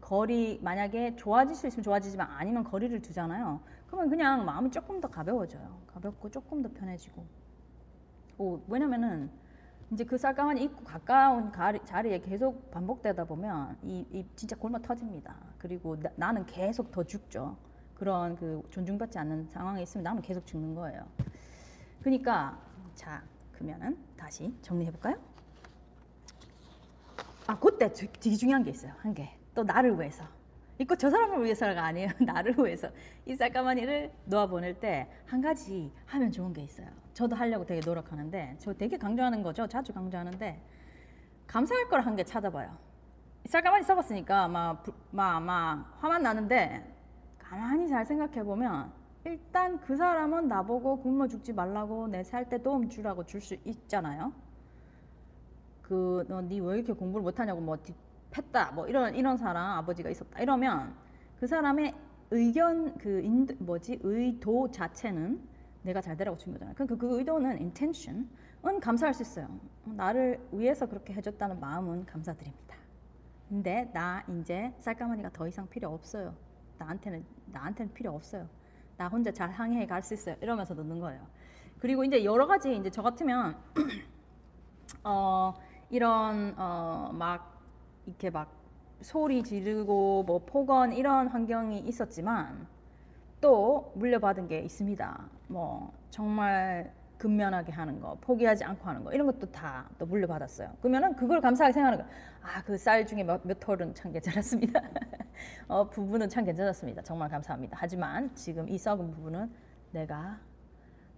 거리 0.00 0.58
만약에 0.62 1.16
좋아질 1.16 1.54
수 1.54 1.66
있으면 1.66 1.82
좋아지지만 1.82 2.28
아니면 2.30 2.64
거리를 2.64 3.00
두잖아요. 3.02 3.60
그러면 3.86 4.10
그냥 4.10 4.44
마음이 4.44 4.70
조금 4.70 5.00
더 5.00 5.08
가벼워져요. 5.08 5.78
가볍고 5.86 6.30
조금 6.30 6.62
더 6.62 6.68
편해지고. 6.70 7.24
오, 8.38 8.60
왜냐면은 8.68 9.30
이제 9.90 10.04
그 10.04 10.16
쌀가만이 10.18 10.62
있고 10.64 10.84
가까운 10.84 11.50
가리, 11.50 11.80
자리에 11.84 12.20
계속 12.20 12.70
반복되다 12.70 13.24
보면 13.24 13.76
이, 13.82 14.06
이 14.12 14.24
진짜 14.36 14.54
골마 14.56 14.78
터집니다. 14.78 15.34
그리고 15.58 15.96
나, 16.16 16.30
는 16.32 16.44
계속 16.46 16.90
더 16.90 17.02
죽죠. 17.02 17.56
그런 17.94 18.36
그 18.36 18.62
존중받지 18.70 19.18
않는 19.18 19.48
상황에 19.48 19.82
있으면 19.82 20.04
나는 20.04 20.22
계속 20.22 20.46
죽는 20.46 20.74
거예요. 20.74 21.04
그러니까 22.00 22.58
자 22.94 23.22
그러면은 23.52 23.98
다시 24.16 24.54
정리해 24.62 24.90
볼까요? 24.92 25.16
아 27.46 27.58
그때 27.58 27.92
주- 27.92 28.06
되게 28.12 28.36
중요한 28.36 28.62
게 28.62 28.70
있어요. 28.70 28.92
한 28.98 29.14
개. 29.14 29.30
또 29.54 29.64
나를 29.64 29.98
위해서. 29.98 30.22
이거 30.78 30.94
저 30.94 31.10
사람을 31.10 31.42
위해서가 31.44 31.82
아니에요. 31.86 32.10
나를 32.24 32.54
위해서. 32.58 32.88
이 33.26 33.34
쌀가마니를 33.34 34.12
놓아 34.26 34.46
보낼 34.46 34.78
때 34.78 35.08
한 35.26 35.40
가지 35.40 35.90
하면 36.06 36.30
좋은 36.30 36.52
게 36.52 36.62
있어요. 36.62 36.86
저도 37.18 37.34
하려고 37.34 37.66
되게 37.66 37.80
노력하는데 37.84 38.54
저 38.60 38.72
되게 38.72 38.96
강조하는 38.96 39.42
거죠. 39.42 39.66
자주 39.66 39.92
강조하는데 39.92 40.62
감사할 41.48 41.88
걸 41.88 42.00
한 42.06 42.14
개 42.14 42.22
찾아봐요. 42.22 42.70
이 43.44 43.48
쌀가마니 43.48 43.82
써봤으니까 43.82 44.46
막, 44.46 44.84
부- 44.84 44.92
막, 45.10 45.40
막 45.42 45.96
화만 46.00 46.22
나는데 46.22 46.94
가만히 47.40 47.88
잘 47.88 48.06
생각해 48.06 48.44
보면 48.44 48.92
일단 49.24 49.80
그 49.80 49.96
사람은 49.96 50.46
나보고 50.46 51.00
굶어 51.00 51.26
죽지 51.26 51.54
말라고 51.54 52.06
내 52.06 52.20
살 52.22 52.48
때 52.48 52.62
도움 52.62 52.88
주라고 52.88 53.24
줄 53.26 53.40
수 53.40 53.56
있잖아요. 53.64 54.32
그 55.82 56.24
너 56.28 56.40
니 56.40 56.60
왜 56.60 56.76
이렇게 56.78 56.92
공부를 56.92 57.24
못하냐고 57.24 57.60
뭐 57.60 57.76
뒤- 57.78 57.94
팼다 58.30 58.70
뭐 58.76 58.86
이런 58.86 59.16
이런 59.16 59.36
사람 59.36 59.78
아버지가 59.78 60.08
있었다 60.10 60.40
이러면 60.40 60.94
그 61.40 61.48
사람의 61.48 61.94
의견 62.30 62.96
그 62.98 63.20
인, 63.22 63.44
뭐지 63.58 63.98
의도 64.04 64.70
자체는 64.70 65.40
내가 65.82 66.00
잘 66.00 66.16
되라고 66.16 66.36
준 66.36 66.52
거잖아요. 66.52 66.74
그러니까 66.74 66.96
그 66.96 67.18
의도는 67.18 67.50
intention은 67.52 68.80
감사할 68.80 69.14
수 69.14 69.22
있어요. 69.22 69.48
나를 69.84 70.40
위해서 70.52 70.86
그렇게 70.86 71.14
해줬다는 71.14 71.60
마음은 71.60 72.06
감사드립니다. 72.06 72.76
근데 73.48 73.90
나 73.94 74.22
이제 74.40 74.72
쌀가마니가 74.80 75.30
더 75.32 75.48
이상 75.48 75.66
필요 75.68 75.88
없어요. 75.90 76.34
나한테는 76.78 77.24
나한테는 77.46 77.94
필요 77.94 78.12
없어요. 78.14 78.48
나 78.96 79.08
혼자 79.08 79.32
잘 79.32 79.50
항해해 79.50 79.86
갈 79.86 80.02
수 80.02 80.14
있어요. 80.14 80.36
이러면서 80.42 80.74
넣는 80.74 81.00
거예요. 81.00 81.26
그리고 81.78 82.04
이제 82.04 82.24
여러 82.24 82.46
가지 82.46 82.76
이제 82.76 82.90
저 82.90 83.02
같으면 83.02 83.56
어 85.04 85.54
이런 85.90 86.54
어 86.58 87.10
막 87.12 87.58
이렇게 88.06 88.30
막 88.30 88.52
소리 89.00 89.42
지르고 89.42 90.24
뭐 90.24 90.40
폭언 90.44 90.92
이런 90.92 91.28
환경이 91.28 91.80
있었지만 91.80 92.66
또 93.40 93.92
물려받은 93.96 94.48
게 94.48 94.60
있습니다. 94.60 95.28
뭐 95.48 95.92
정말 96.10 96.92
근면하게 97.18 97.72
하는 97.72 98.00
거, 98.00 98.16
포기하지 98.20 98.62
않고 98.64 98.86
하는 98.88 99.02
거 99.04 99.12
이런 99.12 99.26
것도 99.26 99.50
다 99.50 99.88
또 99.98 100.06
물려받았어요. 100.06 100.76
그러면은 100.80 101.16
그걸 101.16 101.40
감사하게 101.40 101.72
생각하는 101.72 102.04
거. 102.04 102.10
아 102.42 102.62
그 102.62 102.74
쌀 102.78 103.04
중에 103.06 103.24
몇, 103.24 103.40
몇 103.44 103.58
톨은 103.58 103.94
참 103.94 104.12
괜찮았습니다. 104.12 104.80
어 105.68 105.88
부분은 105.90 106.28
참 106.28 106.44
괜찮았습니다. 106.44 107.02
정말 107.02 107.28
감사합니다. 107.28 107.76
하지만 107.80 108.32
지금 108.36 108.68
이 108.68 108.78
썩은 108.78 109.10
부분은 109.10 109.50
내가 109.90 110.38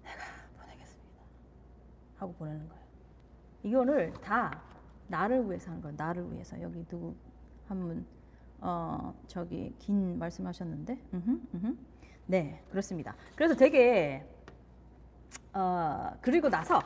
내가 0.02 0.24
보내겠습니다. 0.58 1.20
하고 2.16 2.32
보내는 2.34 2.68
거예요. 2.68 2.80
이거를 3.62 4.12
다 4.22 4.62
나를 5.08 5.46
위해서 5.48 5.70
하는 5.70 5.82
거예요. 5.82 5.96
나를 5.98 6.32
위해서 6.32 6.60
여기 6.62 6.82
누구 6.86 7.14
한분 7.68 8.06
어 8.62 9.14
저기 9.26 9.74
긴 9.78 10.18
말씀하셨는데, 10.18 10.98
음흠, 11.14 11.40
음흠. 11.54 11.76
네 12.30 12.62
그렇습니다. 12.70 13.16
그래서 13.34 13.54
되게 13.56 14.24
어 15.52 16.10
그리고 16.20 16.48
나서 16.48 16.80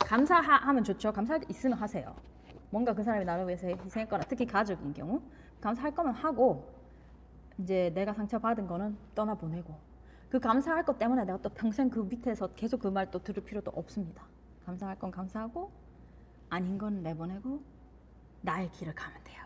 감사하면 0.00 0.82
좋죠. 0.82 1.12
감사 1.12 1.38
있으면 1.48 1.78
하세요. 1.78 2.12
뭔가 2.70 2.92
그 2.92 3.04
사람이 3.04 3.24
나를 3.24 3.46
위해서 3.46 3.68
희생했거나 3.68 4.24
특히 4.28 4.44
가족인 4.46 4.92
경우 4.92 5.22
감사할 5.60 5.94
거면 5.94 6.12
하고 6.14 6.68
이제 7.58 7.92
내가 7.94 8.12
상처받은 8.12 8.66
거는 8.66 8.96
떠나 9.14 9.34
보내고 9.36 9.78
그 10.28 10.40
감사할 10.40 10.84
것 10.84 10.98
때문에 10.98 11.24
내가 11.24 11.38
또 11.38 11.48
평생 11.50 11.88
그 11.88 12.00
밑에서 12.00 12.48
계속 12.48 12.80
그 12.80 12.88
말 12.88 13.12
또 13.12 13.22
들을 13.22 13.44
필요도 13.44 13.70
없습니다. 13.76 14.24
감사할 14.66 14.98
건 14.98 15.12
감사하고 15.12 15.70
아닌 16.50 16.78
건 16.78 17.02
내보내고 17.04 17.62
나의 18.40 18.70
길을 18.72 18.92
가면 18.96 19.20
돼요. 19.22 19.44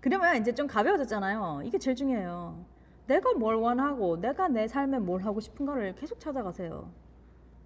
그러면 0.00 0.36
이제 0.36 0.54
좀 0.54 0.66
가벼워졌잖아요. 0.66 1.62
이게 1.64 1.78
제일 1.78 1.94
중요해요. 1.94 2.64
내가 3.06 3.32
뭘 3.34 3.56
원하고 3.56 4.18
내가 4.20 4.48
내 4.48 4.66
삶에 4.66 4.98
뭘 4.98 5.22
하고 5.24 5.40
싶은 5.40 5.66
거를 5.66 5.94
계속 5.94 6.18
찾아가세요. 6.18 6.90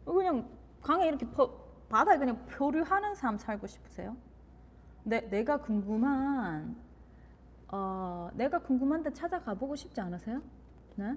그냥 0.05 0.49
강에 0.83 1.07
이렇게 1.07 1.29
퍼, 1.31 1.51
바다에 1.89 2.19
그냥 2.19 2.45
표류하는 2.47 3.15
삶 3.15 3.39
살고 3.39 3.67
싶으세요? 3.67 4.17
내, 5.05 5.21
내가 5.29 5.59
궁금한 5.59 6.77
어, 7.71 8.31
내가 8.35 8.59
궁금한데 8.59 9.13
찾아가 9.13 9.55
보고 9.55 9.77
싶지 9.77 10.01
않으세요? 10.01 10.41
네? 10.97 11.15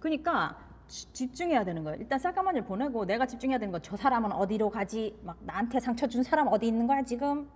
그러니까 0.00 0.58
지- 0.88 1.10
집중해야 1.12 1.64
되는 1.64 1.84
거예요. 1.84 1.98
일단 2.00 2.18
쌀가마니를 2.18 2.66
보내고 2.66 3.04
내가 3.06 3.24
집중해야 3.26 3.58
되는 3.58 3.72
거. 3.72 3.78
저 3.78 3.96
사람은 3.96 4.32
어디로 4.32 4.68
가지? 4.70 5.18
막 5.22 5.38
나한테 5.42 5.78
상처 5.80 6.06
준 6.08 6.22
사람 6.22 6.48
어디 6.48 6.66
있는 6.66 6.86
거야 6.86 7.02
지금? 7.02 7.48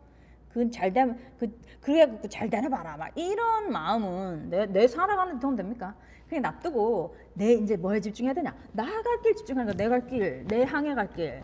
그잘 0.57 0.93
되면 0.93 1.19
그 1.39 1.49
그래 1.81 2.07
그잘 2.23 2.49
되나 2.51 2.69
봐라. 2.69 2.97
막 2.97 3.11
이런 3.17 3.71
마음은 3.71 4.49
내, 4.51 4.67
내 4.67 4.89
살아가는 4.89 5.35
데 5.35 5.41
도움 5.41 5.55
됩니까? 5.57 5.95
그냥 6.29 6.43
놔두고 6.43 7.15
내 7.35 7.53
이제 7.55 7.77
뭐에 7.77 8.01
집중해야 8.01 8.35
되냐? 8.35 8.55
나갈 8.73 9.21
길 9.23 9.37
집중하는 9.37 9.73
거. 9.73 9.77
내 9.77 9.89
갈 9.89 10.07
길, 10.07 10.45
내 10.49 10.65
향해 10.65 10.95
갈 10.95 11.13
길. 11.13 11.43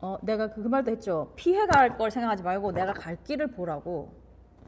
어, 0.00 0.18
내가 0.22 0.52
그, 0.52 0.62
그 0.62 0.68
말도 0.68 0.90
했죠. 0.90 1.32
피해 1.36 1.66
갈 1.66 1.96
걸 1.96 2.10
생각하지 2.10 2.42
말고 2.42 2.72
내가 2.72 2.92
갈 2.92 3.16
길을 3.24 3.48
보라고. 3.52 4.12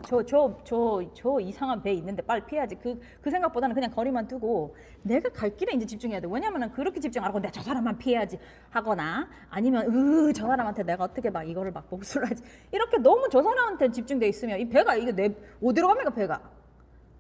저 0.07 0.23
저 0.23 0.57
저 0.65 1.03
저 1.15 1.41
이상한 1.41 1.83
배 1.83 1.93
있는데 1.93 2.23
빨리 2.23 2.45
피해야지. 2.47 2.77
그 2.77 2.99
그 3.21 3.31
생각보다는 3.31 3.75
그냥 3.75 3.91
거리만 3.91 4.27
두고 4.29 4.75
내가 5.03 5.29
갈 5.31 5.57
길에 5.57 5.73
이제 5.75 5.85
집중해야 5.87 6.21
돼. 6.21 6.29
왜냐면은 6.31 6.71
그렇게 6.73 7.01
집중 7.01 7.23
안 7.23 7.29
하고 7.29 7.41
내가 7.41 7.53
저 7.53 7.63
사람만 7.63 7.99
피해야지 7.99 8.39
하거나 8.71 9.29
아니면 9.51 9.87
으 9.93 10.33
저 10.33 10.47
사람한테 10.47 10.83
내가 10.85 11.05
어떻게 11.05 11.31
막 11.31 11.43
이거를 11.49 11.73
막 11.73 11.89
복수를 11.89 12.31
하지? 12.31 12.43
이렇게 12.73 12.99
너무 12.99 13.29
저 13.31 13.43
사람한테 13.43 13.91
집중돼 13.91 14.29
있으면 14.29 14.59
이 14.61 14.69
배가 14.69 14.95
이게 14.95 15.13
내 15.13 15.35
어디로 15.63 15.89
갑니까 15.89 16.11
배가? 16.11 16.41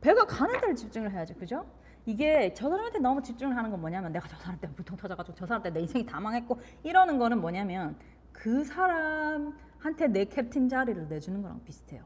배가 0.00 0.24
가는 0.26 0.60
데를 0.60 0.74
집중을 0.76 1.10
해야지. 1.12 1.34
그죠? 1.34 1.64
이게 2.06 2.52
저 2.54 2.68
사람한테 2.70 3.00
너무 3.00 3.20
집중을 3.22 3.56
하는 3.56 3.70
건 3.70 3.80
뭐냐면 3.80 4.12
내가 4.12 4.26
저 4.28 4.36
사람 4.38 4.58
때문에 4.60 4.74
부통 4.76 4.96
터져가지고 4.96 5.36
저 5.36 5.46
사람 5.46 5.62
때문에 5.62 5.80
내 5.80 5.82
인생이 5.82 6.06
다 6.06 6.20
망했고 6.20 6.58
이러는 6.84 7.18
거는 7.18 7.40
뭐냐면 7.40 7.96
그 8.32 8.64
사람한테 8.64 10.08
내 10.08 10.24
캡틴 10.24 10.68
자리를 10.68 11.08
내주는 11.08 11.42
거랑 11.42 11.60
비슷해요. 11.64 12.02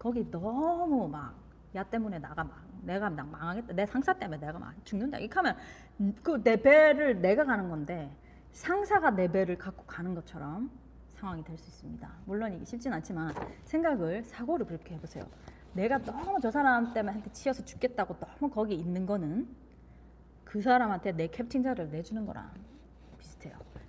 거기 0.00 0.28
너무 0.30 1.08
막 1.08 1.50
야 1.74 1.84
때문에 1.84 2.18
나가 2.18 2.42
막 2.42 2.64
내가 2.82 3.08
막 3.10 3.28
망하겠다 3.28 3.74
내 3.74 3.86
상사 3.86 4.12
때문에 4.12 4.40
내가 4.40 4.58
막 4.58 4.74
죽는다 4.84 5.18
이렇게 5.18 5.34
하면 5.34 5.56
그 6.22 6.42
내 6.42 6.56
배를 6.56 7.20
내가 7.20 7.44
가는 7.44 7.68
건데 7.68 8.10
상사가 8.52 9.10
내 9.10 9.30
배를 9.30 9.56
갖고 9.56 9.84
가는 9.84 10.14
것처럼 10.14 10.70
상황이 11.14 11.44
될 11.44 11.56
수 11.58 11.68
있습니다. 11.68 12.10
물론 12.24 12.52
이게 12.54 12.64
쉽진 12.64 12.92
않지만 12.94 13.32
생각을 13.64 14.24
사고를 14.24 14.66
그렇게 14.66 14.94
해보세요. 14.94 15.24
내가 15.74 15.98
너무 15.98 16.40
저 16.40 16.50
사람 16.50 16.92
때문에 16.92 17.22
치여서 17.32 17.64
죽겠다고 17.64 18.18
너무 18.18 18.50
거기 18.50 18.74
있는 18.74 19.06
거는 19.06 19.46
그 20.44 20.60
사람한테 20.62 21.12
내 21.12 21.28
캡틴 21.28 21.62
자를 21.62 21.90
내주는 21.90 22.24
거랑. 22.26 22.50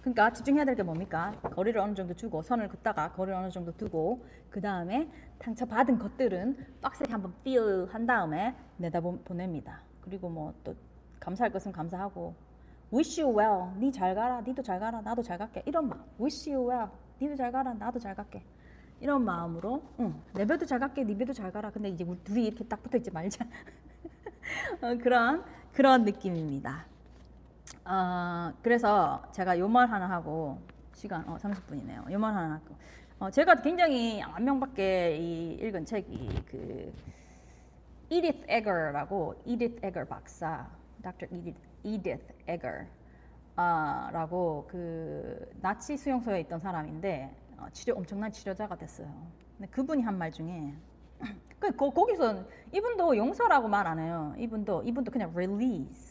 그러니까 0.01 0.31
집중해야 0.33 0.65
될 0.65 0.75
게 0.75 0.83
뭡니까? 0.83 1.31
거리를 1.43 1.79
어느 1.79 1.93
정도 1.93 2.13
두고 2.15 2.41
선을 2.41 2.69
긋다가 2.69 3.11
거리를 3.13 3.37
어느 3.37 3.49
정도 3.51 3.71
두고 3.77 4.25
그 4.49 4.59
다음에 4.61 5.09
상처 5.39 5.65
받은 5.65 5.99
것들은 5.99 6.57
박스에 6.81 7.07
한번 7.09 7.33
feel 7.41 7.87
한 7.91 8.05
다음에 8.05 8.55
내다 8.77 8.99
보, 9.01 9.17
보냅니다. 9.23 9.81
그리고 10.01 10.29
뭐 10.29 10.53
또 10.63 10.75
감사할 11.19 11.51
것은 11.51 11.71
감사하고 11.71 12.33
wish 12.91 13.21
you 13.21 13.37
well, 13.37 13.71
니 13.79 13.91
잘 13.91 14.15
가라, 14.15 14.41
니도 14.41 14.61
잘 14.63 14.79
가라, 14.79 15.01
나도 15.01 15.21
잘 15.21 15.37
갈게 15.37 15.61
이런 15.67 15.87
마음. 15.87 16.01
wish 16.19 16.51
you 16.51 16.67
well, 16.69 16.89
니도 17.21 17.35
잘 17.35 17.51
가라, 17.51 17.73
나도 17.75 17.99
잘 17.99 18.15
갈게. 18.15 18.43
이런 18.99 19.23
마음으로 19.23 19.83
응, 19.99 20.13
내 20.33 20.45
배도 20.45 20.65
잘 20.65 20.79
갈게, 20.79 21.03
네 21.03 21.15
배도 21.17 21.33
잘 21.33 21.51
가라. 21.51 21.71
근데 21.71 21.89
이제 21.89 22.03
우리 22.03 22.17
둘이 22.23 22.47
이렇게 22.47 22.63
딱 22.65 22.81
붙어 22.83 22.97
있지 22.97 23.09
말자. 23.11 23.45
어, 24.81 24.97
그런 25.01 25.43
그런 25.73 26.03
느낌입니다. 26.03 26.85
어, 27.85 28.53
그래서 28.61 29.23
제가 29.31 29.57
요 29.59 29.67
말 29.67 29.87
하나 29.89 30.09
하고 30.09 30.59
시간 30.93 31.27
어, 31.27 31.37
30분이네요. 31.37 32.11
요 32.11 32.19
말 32.19 32.33
하나 32.35 32.55
하고 32.55 32.75
어, 33.19 33.29
제가 33.31 33.55
굉장히 33.61 34.19
한 34.19 34.43
명밖에 34.43 35.17
이 35.17 35.53
읽은 35.55 35.85
책이 35.85 36.43
그 36.47 36.93
이디트 38.09 38.45
에거라고 38.47 39.41
이디트 39.45 39.85
에거 39.85 40.05
박사, 40.05 40.67
Dr. 41.01 41.27
이디트 41.31 41.59
이디트 41.83 42.33
에거 42.47 42.69
아, 43.55 44.09
라고 44.13 44.67
그 44.69 45.49
나치 45.61 45.97
수용소에 45.97 46.41
있던 46.41 46.59
사람인데 46.59 47.35
어, 47.57 47.67
치료 47.71 47.95
엄청난 47.95 48.31
치료자가 48.31 48.75
됐어요. 48.75 49.07
근데 49.57 49.69
그분이 49.71 50.03
한 50.03 50.17
말 50.17 50.31
중에 50.31 50.73
그 51.59 51.71
거, 51.75 51.89
거기서 51.91 52.43
이분도 52.73 53.15
용서라고 53.17 53.67
말 53.67 53.87
안 53.87 53.99
해요. 53.99 54.33
이분도 54.37 54.83
이분도 54.83 55.11
그냥 55.11 55.31
release, 55.35 56.10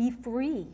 be 0.00 0.08
free. 0.08 0.66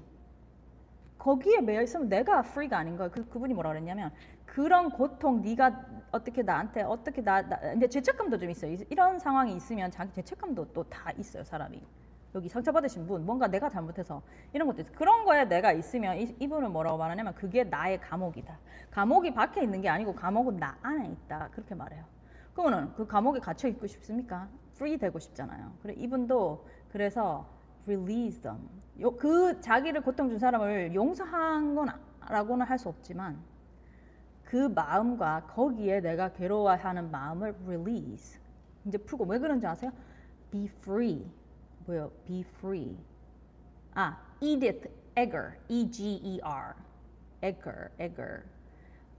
거기에 1.19 1.61
매여 1.61 1.83
있으면 1.83 2.09
내가 2.09 2.41
free가 2.41 2.79
아닌 2.79 2.97
거예요. 2.97 3.11
그 3.11 3.29
그분이 3.29 3.55
뭐라 3.55 3.71
그랬냐면 3.71 4.13
그런 4.45 4.91
고통 4.91 5.43
네가 5.43 5.87
어떻게 6.13 6.43
나한테 6.43 6.83
어떻게 6.83 7.23
나, 7.23 7.43
나 7.43 7.59
근데 7.59 7.89
죄책감도 7.89 8.39
좀 8.39 8.51
있어요. 8.51 8.73
이- 8.73 8.87
이런 8.91 9.19
상황이 9.19 9.55
있으면 9.57 9.91
자기 9.91 10.13
죄책감도 10.13 10.73
또 10.73 10.85
다 10.85 11.11
있어요, 11.19 11.43
사람이. 11.45 11.83
여기 12.35 12.49
상처받으신 12.49 13.07
분, 13.07 13.25
뭔가 13.25 13.49
내가 13.49 13.69
잘못해서 13.69 14.23
이런 14.53 14.69
것도 14.69 14.83
있어. 14.83 14.93
그런 14.93 15.25
거에 15.25 15.45
내가 15.47 15.73
있으면 15.73 16.19
이, 16.19 16.37
이분은 16.39 16.71
뭐라고 16.73 16.99
말하냐면 16.99 17.35
그게 17.35 17.65
나의 17.65 17.99
감옥이다. 18.01 18.59
감옥이 18.91 19.33
밖에 19.35 19.63
있는 19.63 19.81
게 19.81 19.89
아니고 19.89 20.15
감옥은 20.15 20.59
나 20.59 20.77
안에 20.83 21.09
있다. 21.09 21.49
그렇게 21.53 21.75
말해요. 21.75 22.05
그러면은 22.55 22.93
그 22.95 23.07
감옥에 23.07 23.41
갇혀 23.41 23.69
있고 23.69 23.87
싶습니까? 23.87 24.49
free 24.77 24.99
되고 24.99 25.19
싶잖아요. 25.19 25.73
그래 25.83 25.95
이분도 25.97 26.67
그래서 26.93 27.47
release 27.87 28.41
them. 28.41 28.59
요, 29.01 29.11
그 29.17 29.61
자기를 29.61 30.01
고통 30.03 30.29
준 30.29 30.39
사람을 30.39 30.95
용서한 30.95 31.75
거라고는 31.75 32.67
할 32.67 32.79
수 32.79 32.89
없지만 32.89 33.39
그 34.45 34.69
마음과 34.69 35.47
거기에 35.49 36.01
내가 36.01 36.33
괴로워하는 36.33 37.11
마음을 37.11 37.55
release. 37.67 38.41
이제 38.85 38.97
풀고 38.99 39.25
왜 39.25 39.39
그런지 39.39 39.67
아세요? 39.67 39.91
be 40.51 40.67
free. 40.79 41.27
뭐요? 41.87 42.11
be 42.27 42.41
free. 42.59 42.97
아, 43.95 44.19
Edith 44.41 44.89
Eger, 45.19 45.57
E-G-E-R, 45.69 46.75
Eger, 47.43 47.89
Eger. 47.99 48.43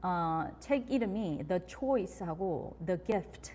어, 0.02 0.48
책 0.60 0.90
이름이 0.92 1.46
The 1.48 1.62
Choice하고 1.68 2.78
The 2.86 3.00
Gift 3.04 3.52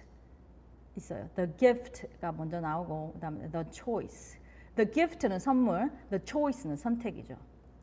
있어요. 0.96 1.28
The 1.36 1.50
Gift가 1.56 2.32
먼저 2.32 2.60
나오고 2.60 3.12
그다음에 3.14 3.48
The 3.50 3.64
Choice. 3.70 4.38
The 4.76 4.90
Gift는 4.90 5.38
선물, 5.38 5.90
The 6.10 6.20
Choice는 6.24 6.76
선택이죠. 6.76 7.36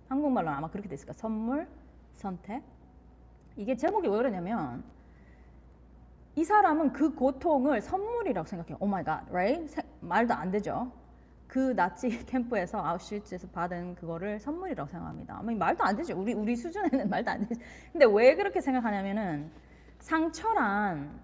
한국말로는 0.07 0.57
아마 0.57 0.69
그렇게 0.69 0.89
됐을까? 0.89 1.13
선물, 1.13 1.67
선택. 2.13 2.63
이게 3.55 3.75
제목이 3.75 4.07
왜 4.07 4.17
그러냐면 4.17 4.83
이 6.35 6.43
사람은 6.43 6.93
그 6.93 7.13
고통을 7.13 7.81
선물이라고 7.81 8.47
생각해요. 8.47 8.77
Oh 8.79 8.87
my 8.87 9.03
God, 9.03 9.25
right? 9.29 9.67
세- 9.67 9.81
말도 9.99 10.33
안 10.33 10.51
되죠. 10.51 10.91
그 11.47 11.75
나치 11.75 12.09
캠프에서 12.25 12.79
아우슈위츠에서 12.83 13.47
받은 13.49 13.95
그거를 13.95 14.39
선물이라고 14.39 14.89
생각합니다. 14.89 15.37
아니, 15.39 15.55
말도 15.55 15.83
안 15.83 15.95
되죠. 15.95 16.17
우리 16.19 16.33
우리 16.33 16.55
수준에는 16.55 17.09
말도 17.09 17.31
안 17.31 17.45
되죠. 17.47 17.59
근데 17.91 18.05
왜 18.05 18.35
그렇게 18.35 18.61
생각하냐면은 18.61 19.51
상처란 19.99 21.19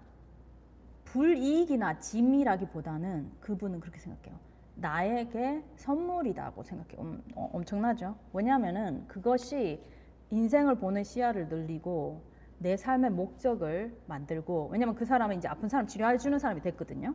불이익이나 1.04 1.98
짐이라기보다는 2.00 3.30
그분은 3.40 3.80
그렇게 3.80 3.98
생각해요. 4.00 4.38
나에게 4.76 5.64
선물이라고 5.76 6.62
생각해요. 6.62 7.00
음, 7.00 7.22
어, 7.34 7.50
엄청나죠? 7.52 8.16
왜냐하면은 8.32 9.06
그것이 9.08 9.82
인생을 10.30 10.76
보는 10.76 11.04
시야를 11.04 11.48
늘리고 11.48 12.22
내 12.58 12.76
삶의 12.76 13.10
목적을 13.10 13.96
만들고 14.06 14.68
왜냐면 14.72 14.94
그 14.94 15.04
사람은 15.04 15.36
이제 15.38 15.48
아픈 15.48 15.68
사람 15.68 15.86
치료해 15.86 16.18
주는 16.18 16.38
사람이 16.38 16.60
됐거든요. 16.62 17.14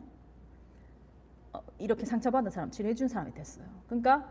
어, 1.52 1.60
이렇게 1.78 2.04
상처받은 2.04 2.50
사람 2.50 2.70
치료해 2.70 2.94
준 2.94 3.08
사람이 3.08 3.34
됐어요. 3.34 3.66
그러니까 3.86 4.28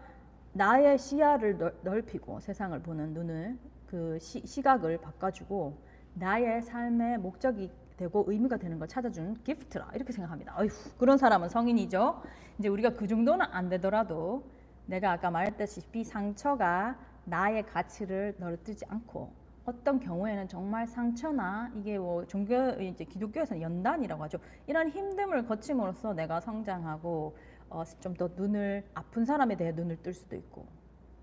나의 0.53 0.97
시야를 0.97 1.57
넓, 1.57 1.75
넓히고 1.83 2.39
세상을 2.41 2.77
보는 2.81 3.13
눈을 3.13 3.57
그 3.87 4.17
시, 4.19 4.45
시각을 4.45 4.99
바꿔주고 4.99 5.77
나의 6.13 6.61
삶의 6.61 7.19
목적이 7.19 7.71
되고 8.01 8.25
의미가 8.27 8.57
되는 8.57 8.79
걸 8.79 8.87
찾아주는 8.87 9.43
기프트라 9.43 9.91
이렇게 9.93 10.11
생각합니다. 10.11 10.55
어휴 10.59 10.69
그런 10.97 11.17
사람은 11.19 11.49
성인이죠. 11.49 12.23
이제 12.57 12.67
우리가 12.67 12.89
그 12.95 13.07
정도는 13.07 13.45
안 13.51 13.69
되더라도 13.69 14.43
내가 14.87 15.11
아까 15.11 15.29
말했다시피 15.29 16.03
상처가 16.03 16.97
나의 17.25 17.63
가치를 17.67 18.35
넓히지 18.39 18.85
않고 18.89 19.31
어떤 19.65 19.99
경우에는 19.99 20.47
정말 20.47 20.87
상처나 20.87 21.71
이게 21.75 21.99
뭐 21.99 22.25
종교 22.25 22.55
이제 22.81 23.03
기독교에서는 23.05 23.61
연단이라고 23.61 24.23
하죠. 24.23 24.39
이런 24.65 24.89
힘듦을 24.91 25.47
거침으로써 25.47 26.13
내가 26.13 26.39
성장하고 26.39 27.37
어, 27.69 27.83
좀 28.01 28.15
더 28.15 28.29
눈을 28.35 28.83
아픈 28.95 29.23
사람에 29.25 29.55
대해 29.55 29.71
눈을 29.71 30.01
뜰 30.01 30.13
수도 30.13 30.35
있고 30.35 30.65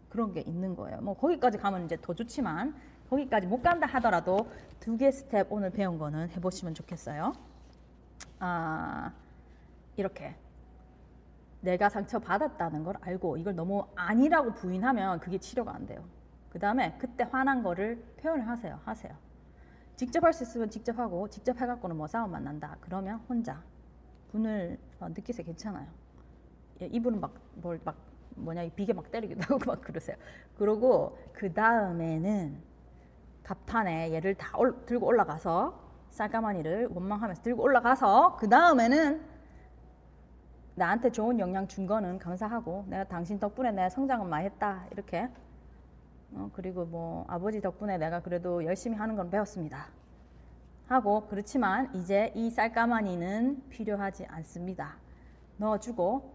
그런 0.09 0.33
게 0.33 0.41
있는 0.43 0.77
거예요. 0.77 1.01
뭐 1.01 1.15
거기까지 1.15 1.59
가면 1.59 1.85
이제 1.87 1.99
더 2.01 2.15
좋지만 2.15 2.75
거기까지 3.11 3.47
못 3.47 3.63
간다 3.63 3.87
하더라도 3.87 4.51
두 4.81 4.97
개 4.97 5.11
스텝 5.11 5.53
오늘 5.53 5.71
배운 5.71 5.99
거는 5.99 6.31
해보시면 6.31 6.75
좋겠어요. 6.75 7.33
아 8.41 9.13
이렇게 9.97 10.35
내가 11.61 11.89
상처 11.89 12.19
받았다는 12.19 12.85
걸 12.85 12.97
알고 13.01 13.37
이걸 13.37 13.55
너무 13.55 13.85
아니라고 13.97 14.55
부인하면 14.55 15.21
그게 15.21 15.39
치료가 15.39 15.75
안 15.75 15.87
돼요. 15.87 16.05
그 16.51 16.59
다음에 16.59 16.97
그때 16.99 17.25
화난 17.25 17.63
거를 17.63 18.03
표현을 18.21 18.47
하세요. 18.49 18.81
하세요. 18.85 19.15
직접 19.97 20.23
할 20.25 20.33
수 20.33 20.45
있으면 20.45 20.71
직접 20.71 20.99
하고 20.99 21.29
직접 21.29 21.61
해갖고는 21.61 21.97
뭐 21.97 22.07
싸움만 22.07 22.45
난다. 22.45 22.77
그러면 22.81 23.17
혼자 23.29 23.63
분을 24.31 24.79
어, 25.01 25.09
느끼세요. 25.09 25.45
괜찮아요. 25.47 25.89
예, 26.83 26.87
이분은 26.87 27.21
막 27.21 27.33
뭘 27.63 27.81
막 27.85 27.97
뭐냐 28.37 28.63
이 28.63 28.71
비계 28.71 28.93
막 28.93 29.11
때리기도 29.11 29.43
하고 29.43 29.59
막 29.67 29.81
그러세요. 29.83 30.17
그러고 30.57 31.19
그 31.33 31.53
다음에는 31.53 32.63
갑판에 33.49 34.13
얘를 34.13 34.35
다 34.35 34.59
올- 34.59 34.85
들고 34.85 35.07
올라가서 35.07 35.73
쌀가마니를 36.11 36.89
원망하면서 36.93 37.43
들고 37.43 37.63
올라가서 37.63 38.37
그 38.37 38.47
다음에는 38.47 39.23
나한테 40.75 41.11
좋은 41.11 41.41
영향 41.41 41.67
준 41.67 41.87
거는 41.87 42.19
감사하고 42.19 42.85
내가 42.89 43.05
당신 43.05 43.39
덕분에 43.41 43.73
내가 43.73 43.89
성장은 43.89 44.29
많이 44.29 44.45
했다 44.45 44.85
이렇게 44.93 45.31
어, 46.35 46.51
그리고 46.53 46.85
뭐 46.85 47.25
아버지 47.27 47.63
덕분에 47.63 47.97
내가 47.97 48.21
그래도 48.21 48.63
열심히 48.67 48.99
하는 48.99 49.17
건 49.17 49.31
배웠습니다 49.31 49.87
하고 50.87 51.27
그렇지만 51.29 51.91
이제 51.95 52.31
이 52.35 52.51
쌀가마니는 52.51 53.69
필요하지 53.71 54.27
않습니다. 54.27 54.97
넣어주고 55.57 56.35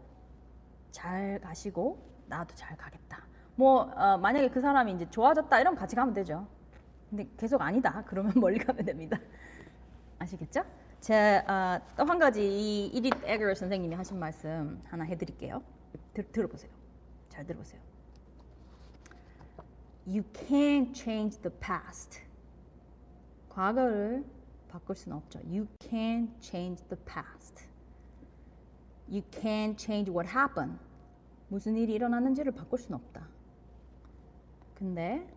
잘 0.92 1.40
가시고 1.42 1.98
나도 2.28 2.54
잘 2.56 2.76
가겠다. 2.76 3.20
뭐 3.56 3.82
어, 3.96 4.18
만약에 4.18 4.50
그 4.50 4.62
사람이 4.62 4.94
이제 4.94 5.08
좋아졌다 5.12 5.60
이러면 5.60 5.78
같이 5.78 5.96
가면 5.96 6.16
되죠. 6.16 6.48
근데 7.14 7.30
계속 7.38 7.62
아니다 7.62 8.04
그러면 8.08 8.34
멀리 8.42 8.58
가면 8.58 8.84
됩니다. 8.86 9.20
아시겠죠? 10.18 10.66
제또 11.00 12.06
한 12.08 12.18
가지 12.18 12.42
이 12.44 12.88
이릿 12.88 13.14
에그 13.24 13.54
선생님이 13.54 13.94
하신 13.94 14.18
말씀 14.18 14.82
하나 14.86 15.04
해드릴게요. 15.04 15.62
들, 16.16 16.32
들어보세요. 16.32 16.72
잘 17.30 17.46
들어보세요. 17.46 17.80
You 20.08 20.24
can't 20.34 20.96
change 20.96 21.40
the 21.42 21.56
past. 21.60 22.20
과거를 23.50 24.26
바꿀 24.70 24.96
수는 24.96 25.18
없죠. 25.18 25.38
You 25.46 25.68
can't 25.82 26.32
change 26.42 26.84
the 26.88 27.00
past. 27.06 27.68
You 29.08 29.22
can't 29.30 29.78
change 29.78 30.12
what 30.12 30.28
happened. 30.28 30.80
무슨 31.48 31.78
일이 31.78 31.94
일어났는지를 31.94 32.54
바꿀 32.54 32.80
수는 32.80 32.98
없다. 32.98 33.28
근데 34.74 35.28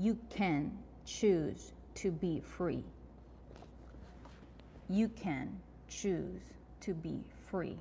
you 0.00 0.16
can 0.34 0.70
choose 1.04 1.72
to 1.94 2.10
be 2.10 2.40
free. 2.40 2.84
You 4.88 5.08
can 5.14 5.60
choose 5.88 6.54
to 6.80 6.94
be 6.94 7.22
free. 7.48 7.78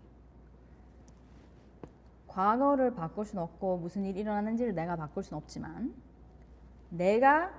과거를 2.28 2.94
바꿀 2.94 3.26
수는 3.26 3.42
없고 3.44 3.78
무슨 3.78 4.04
일이 4.06 4.20
일어났는지를 4.20 4.76
내가 4.76 4.96
바꿀 4.96 5.24
수는 5.24 5.38
없지만 5.38 5.94
내가 6.90 7.52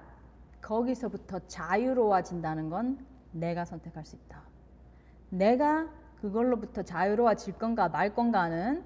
거기서부터 0.61 1.41
자유로워진다는 1.47 2.69
건 2.69 3.05
내가 3.33 3.65
선택할 3.65 4.05
수 4.05 4.17
있다. 4.17 4.43
내가 5.31 5.89
그걸로부터 6.21 6.83
자유로워질 6.83 7.59
건가 7.59 7.89
말 7.89 8.15
건가는 8.15 8.85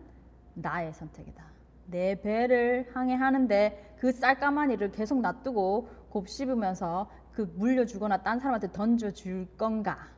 나의 0.55 0.95
선택이다. 0.95 1.54
내 1.87 2.21
배를 2.21 2.91
항해하는데 2.93 3.97
그 3.99 4.13
쌀까마니를 4.13 4.93
계속 4.93 5.21
놔두고 5.21 5.89
곱씹으면서 6.11 7.11
그 7.33 7.43
물려주거나 7.57 8.23
딴 8.23 8.39
사람한테 8.39 8.73
던져줄 8.73 9.57
건가? 9.57 10.09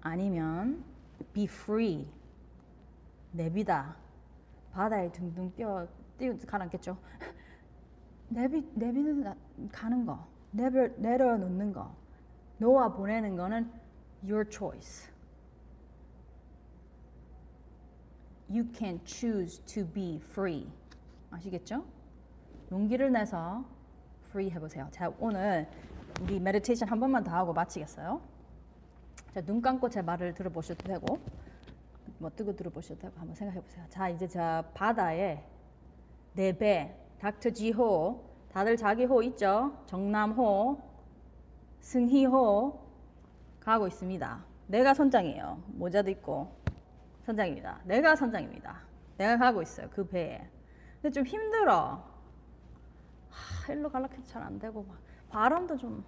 아니면 0.00 0.84
be 1.32 1.44
free 1.44 2.08
내비다 3.32 3.96
바다에 4.72 5.10
둥둥 5.12 5.52
뛰어 5.54 5.86
뛰어 6.16 6.34
가라앉겠죠. 6.46 6.96
내비 8.28 8.70
내비는 8.74 9.34
가는 9.72 10.06
거 10.06 10.26
내려 10.50 10.88
내려놓는 10.96 11.72
거 11.72 11.94
놓아 12.58 12.92
보내는 12.92 13.36
거는 13.36 13.70
your 14.22 14.44
choice. 14.50 15.12
You 18.50 18.66
can 18.74 19.00
choose 19.04 19.62
to 19.66 19.86
be 19.86 20.16
free. 20.16 20.66
아시겠죠? 21.30 21.84
용기를 22.72 23.12
내서 23.12 23.64
free 24.28 24.50
해보세요. 24.50 24.88
자, 24.90 25.12
오늘 25.18 25.68
우리 26.22 26.40
meditation 26.40 26.88
한 26.88 26.98
번만 26.98 27.22
더 27.22 27.30
하고 27.32 27.52
마치겠어요. 27.52 28.20
자, 29.34 29.40
눈 29.42 29.60
감고 29.60 29.90
제 29.90 30.00
말을 30.00 30.32
들어보셔도 30.32 30.82
되고, 30.88 31.18
뭐 32.18 32.30
뜨고 32.30 32.56
들어보셔도 32.56 33.00
되고, 33.00 33.18
한번 33.18 33.34
생각해 33.34 33.60
보세요. 33.60 33.84
자, 33.90 34.08
이제 34.08 34.26
저 34.26 34.64
바다에 34.72 35.44
내 36.32 36.56
배, 36.56 36.96
닥터 37.18 37.50
지호, 37.50 38.24
다들 38.50 38.76
자기 38.76 39.04
호 39.04 39.22
있죠? 39.24 39.76
정남호, 39.86 40.80
승희호 41.80 42.80
가고 43.60 43.86
있습니다. 43.86 44.44
내가 44.68 44.94
선장이에요. 44.94 45.62
모자도 45.68 46.10
있고 46.10 46.57
선장입니다. 47.28 47.80
내가 47.84 48.16
선장입니다. 48.16 48.80
내가 49.18 49.36
가고 49.36 49.60
있어요. 49.62 49.88
그 49.90 50.06
배에. 50.08 50.48
근데 51.02 51.10
좀 51.12 51.26
힘들어. 51.26 52.02
하, 53.30 53.72
일로 53.72 53.90
갈라 53.90 54.08
해도 54.10 54.24
잘 54.24 54.42
안 54.42 54.58
되고 54.58 54.82
막 54.84 54.98
바람도 55.28 55.76
좀 55.76 56.04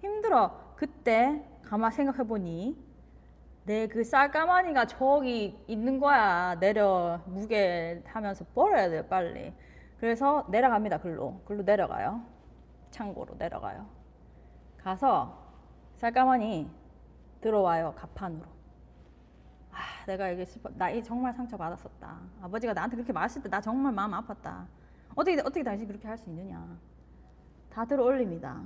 힘들어. 0.00 0.74
그때 0.76 1.44
가만 1.64 1.92
생각해 1.92 2.24
보니 2.26 2.76
내 3.64 3.86
그 3.88 4.02
쌀가마니가 4.04 4.86
저기 4.86 5.56
있는 5.68 6.00
거야. 6.00 6.56
내려 6.58 7.20
무게 7.26 8.02
하면서 8.06 8.44
버려야 8.54 8.90
돼 8.90 9.08
빨리. 9.08 9.54
그래서 9.98 10.46
내려갑니다. 10.50 10.98
글로 10.98 11.40
글로 11.46 11.62
내려가요. 11.62 12.22
창고로 12.90 13.36
내려가요. 13.38 13.86
가서 14.78 15.38
쌀가마니 15.96 16.70
들어와요. 17.40 17.94
가판으로. 17.96 18.53
아, 20.04 20.06
내가 20.06 20.28
이게 20.28 20.44
슬퍼, 20.44 20.68
나이 20.74 21.02
정말 21.02 21.32
상처 21.32 21.56
받았었다. 21.56 22.20
아버지가 22.42 22.74
나한테 22.74 22.96
그렇게 22.96 23.12
말했을 23.12 23.42
때 23.42 23.48
나 23.48 23.60
정말 23.60 23.92
마음 23.92 24.10
아팠다. 24.12 24.66
어떻게 25.16 25.40
어떻게 25.40 25.62
다시 25.62 25.86
그렇게 25.86 26.06
할 26.06 26.18
수 26.18 26.28
있느냐? 26.28 26.76
다 27.70 27.84
들어 27.86 28.04
올립니다. 28.04 28.62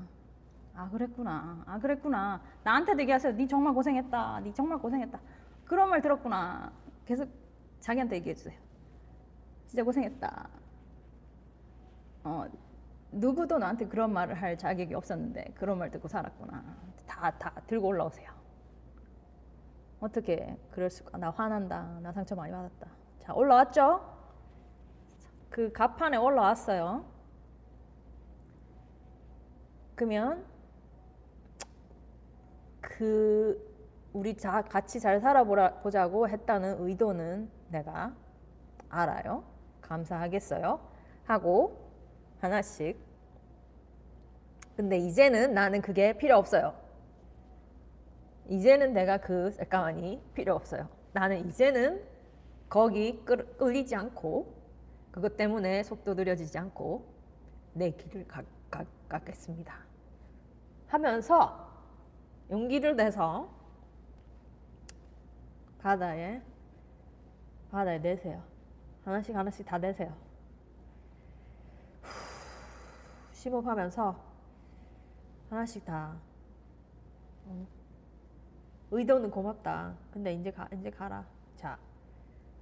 아 0.75 0.89
그랬구나. 0.91 1.63
아 1.67 1.79
그랬구나. 1.79 2.41
나한테도 2.65 3.01
얘기하세요. 3.03 3.35
네 3.37 3.47
정말 3.47 3.73
고생했다. 3.75 4.41
네 4.41 4.53
정말 4.53 4.79
고생했다. 4.79 5.19
그런 5.65 5.91
말 5.91 6.01
들었구나. 6.03 6.73
계속 7.07 7.29
자기한테 7.81 8.17
얘기해 8.17 8.35
주세요. 8.35 8.59
진짜 9.67 9.85
고생했다. 9.85 10.49
어, 12.25 12.47
누구도 13.13 13.59
나한테 13.59 13.87
그런 13.87 14.13
말을 14.13 14.35
할 14.35 14.59
자격이 14.59 14.95
없었는데 14.95 15.55
그런 15.57 15.79
말 15.79 15.91
듣고 15.91 16.09
살았구나. 16.09 16.65
다, 17.07 17.31
다 17.39 17.53
들고 17.67 17.87
올라오세요. 17.89 18.31
어떻게 20.01 20.57
그럴 20.71 20.91
수가? 20.91 21.19
나 21.19 21.31
화난다. 21.31 21.99
나 22.03 22.13
상처 22.13 22.35
많이 22.35 22.53
받았다. 22.53 22.89
자, 23.21 23.35
올라왔죠? 23.35 24.17
그 25.51 25.73
가판에 25.73 26.17
올라왔어요. 26.17 27.05
그러면 29.95 30.45
그 32.81 33.69
우리 34.13 34.37
자, 34.37 34.63
같이 34.63 35.01
잘 35.01 35.21
살아보자고 35.21 36.29
했다는 36.29 36.77
의도는 36.81 37.51
내가 37.69 38.15
알아요. 38.89 39.45
감사하겠어요. 39.81 40.81
하고 41.25 41.77
하나씩. 42.41 42.99
근데 44.77 44.97
이제는 44.97 45.55
나는 45.55 45.83
그게 45.83 46.17
필요 46.17 46.37
없어요. 46.37 46.75
이제는 48.49 48.95
내가 48.95 49.19
그 49.19 49.51
쌀가마니 49.51 50.23
필요 50.35 50.55
없어요. 50.55 50.89
나는 51.13 51.47
이제는 51.47 52.03
거기 52.69 53.25
끌, 53.25 53.57
끌리지 53.57 53.95
않고 53.95 54.55
그것 55.11 55.37
때문에 55.37 55.83
속도 55.83 56.15
느려지지 56.15 56.57
않고 56.59 57.07
내 57.75 57.91
길을 57.91 58.27
가, 58.27 58.43
가, 58.71 58.85
가겠습니다. 59.09 59.75
하면서 60.87 61.69
용기를 62.51 62.97
내서 62.97 63.49
바다에 65.81 66.43
바다에 67.71 67.99
내세요. 67.99 68.43
하나씩 69.05 69.37
하나씩 69.37 69.67
다 69.67 69.79
내세요. 69.79 70.15
심호흡하면서 73.33 74.17
하나씩 75.51 75.85
다 75.85 76.17
어. 77.47 77.78
의도는 78.91 79.31
고맙다. 79.31 79.97
근데 80.13 80.33
이제 80.35 80.51
가 80.51 80.69
이제 80.73 80.91
가라. 80.91 81.27
자 81.57 81.79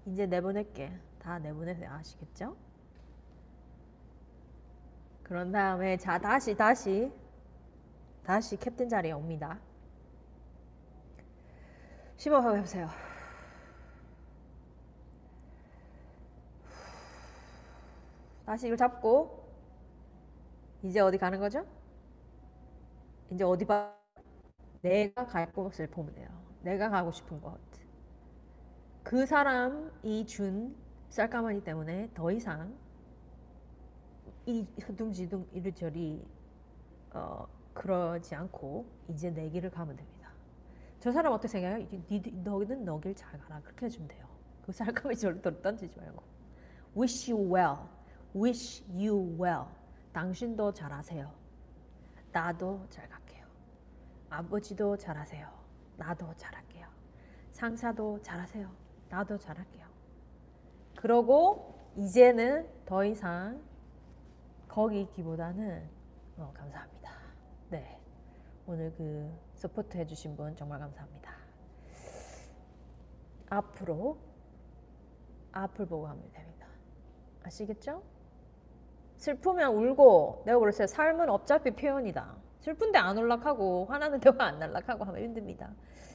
이제 0.07 0.27
내보낼게. 0.27 0.93
다 1.19 1.39
내보내세요. 1.39 1.91
아시겠죠? 1.91 2.57
그런 5.23 5.51
다음에 5.51 5.97
자 5.97 6.19
다시 6.19 6.55
다시 6.55 7.13
다시 8.25 8.57
캡틴 8.57 8.89
자리에 8.89 9.13
옵니다. 9.13 9.59
심호흡 12.17 12.57
해보세요. 12.57 12.89
다시 18.47 18.67
이걸 18.67 18.77
잡고 18.77 19.45
이제 20.85 21.01
어디 21.01 21.19
가는 21.19 21.41
거죠? 21.41 21.67
이제 23.31 23.43
어디 23.43 23.65
봐? 23.65 23.96
내가 24.87 25.27
갈 25.27 25.53
곳을 25.53 25.89
보면 25.89 26.15
돼요. 26.15 26.29
내가 26.63 26.89
가고 26.89 27.11
싶은 27.11 27.41
곳. 27.41 27.59
그 29.03 29.27
사람이 29.27 30.25
준 30.27 30.77
쌀가마니 31.09 31.63
때문에 31.65 32.11
더 32.15 32.31
이상 32.31 32.73
이 34.47 34.65
허둥지둥 34.89 35.49
이리저리 35.53 36.25
어, 37.11 37.47
그러지 37.75 38.35
않고 38.37 38.87
이제 39.09 39.31
내 39.31 39.49
길을 39.51 39.71
가면 39.71 39.97
됩니다. 39.97 40.31
저 41.01 41.11
사람 41.11 41.33
어떻게 41.33 41.49
생각해요? 41.49 41.89
너는 42.45 42.85
너길 42.85 43.15
잘 43.15 43.39
가라 43.41 43.61
그렇게 43.63 43.87
해주면 43.87 44.09
돼요. 44.09 44.27
그 44.65 44.71
쌀가마니 44.71 45.17
절대로 45.17 45.61
던지지 45.63 45.99
말고 45.99 46.23
wish 46.97 47.33
you 47.33 47.53
well, 47.53 47.79
wish 48.37 48.85
you 48.93 49.37
well. 49.41 49.65
당신도 50.13 50.73
잘하세요. 50.73 51.29
나도 52.31 52.87
잘 52.89 53.09
갈게요. 53.09 53.26
아버지도 54.37 54.99
잘하세요. 54.99 55.49
나도 55.97 56.35
잘할게요. 56.37 56.87
상사도 57.53 58.21
잘하세요. 58.21 58.71
나도 59.09 59.39
잘할게요. 59.39 59.87
그러고 60.95 61.75
이제는 61.97 62.69
더 62.85 63.03
이상 63.05 63.63
거기 64.69 65.01
있기보다는 65.03 65.89
어, 66.37 66.53
감사합니다. 66.55 67.13
네. 67.71 67.99
오늘 68.67 68.93
그 68.95 69.33
support 69.55 69.97
해주신 69.97 70.37
분 70.37 70.55
정말 70.55 70.81
감사합니다. 70.81 71.33
앞으로 73.49 74.19
앞을 75.53 75.87
보고 75.87 76.09
하면 76.09 76.31
됩니다. 76.33 76.67
아시겠죠? 77.43 78.03
슬프면 79.17 79.73
울고 79.75 80.43
내가 80.45 80.59
그랬어요. 80.59 80.87
삶은 80.87 81.31
어차피 81.31 81.71
표현이다. 81.71 82.46
슬픈데 82.67 82.99
안 82.99 83.17
올락하고 83.17 83.87
화나는데 83.87 84.31
화 84.31 84.47
안 84.47 84.59
날락하고 84.59 85.05
하면 85.05 85.23
힘듭니다. 85.23 85.71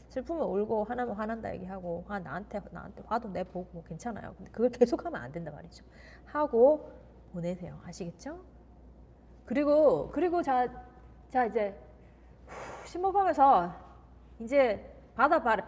슬프면 0.10 0.44
울고 0.44 0.84
화나면 0.84 1.16
화난다 1.16 1.54
얘기하고 1.56 2.04
화 2.08 2.20
나한테 2.20 2.60
나한테 2.72 3.04
화도 3.06 3.30
내보고 3.30 3.70
뭐 3.72 3.84
괜찮아요. 3.86 4.34
근데 4.36 4.52
그걸 4.52 4.70
계속하면 4.70 5.22
안 5.22 5.32
된다 5.32 5.50
말이죠. 5.52 5.86
하고 6.26 6.92
보내세요. 7.32 7.80
아시겠죠? 7.86 8.44
그리고 9.46 10.10
그리고 10.12 10.42
자, 10.42 10.68
자 11.30 11.46
이제 11.46 11.74
후, 12.48 12.88
심호흡하면서 12.88 13.74
이제 14.40 14.94
바다 15.16 15.42
바람, 15.42 15.66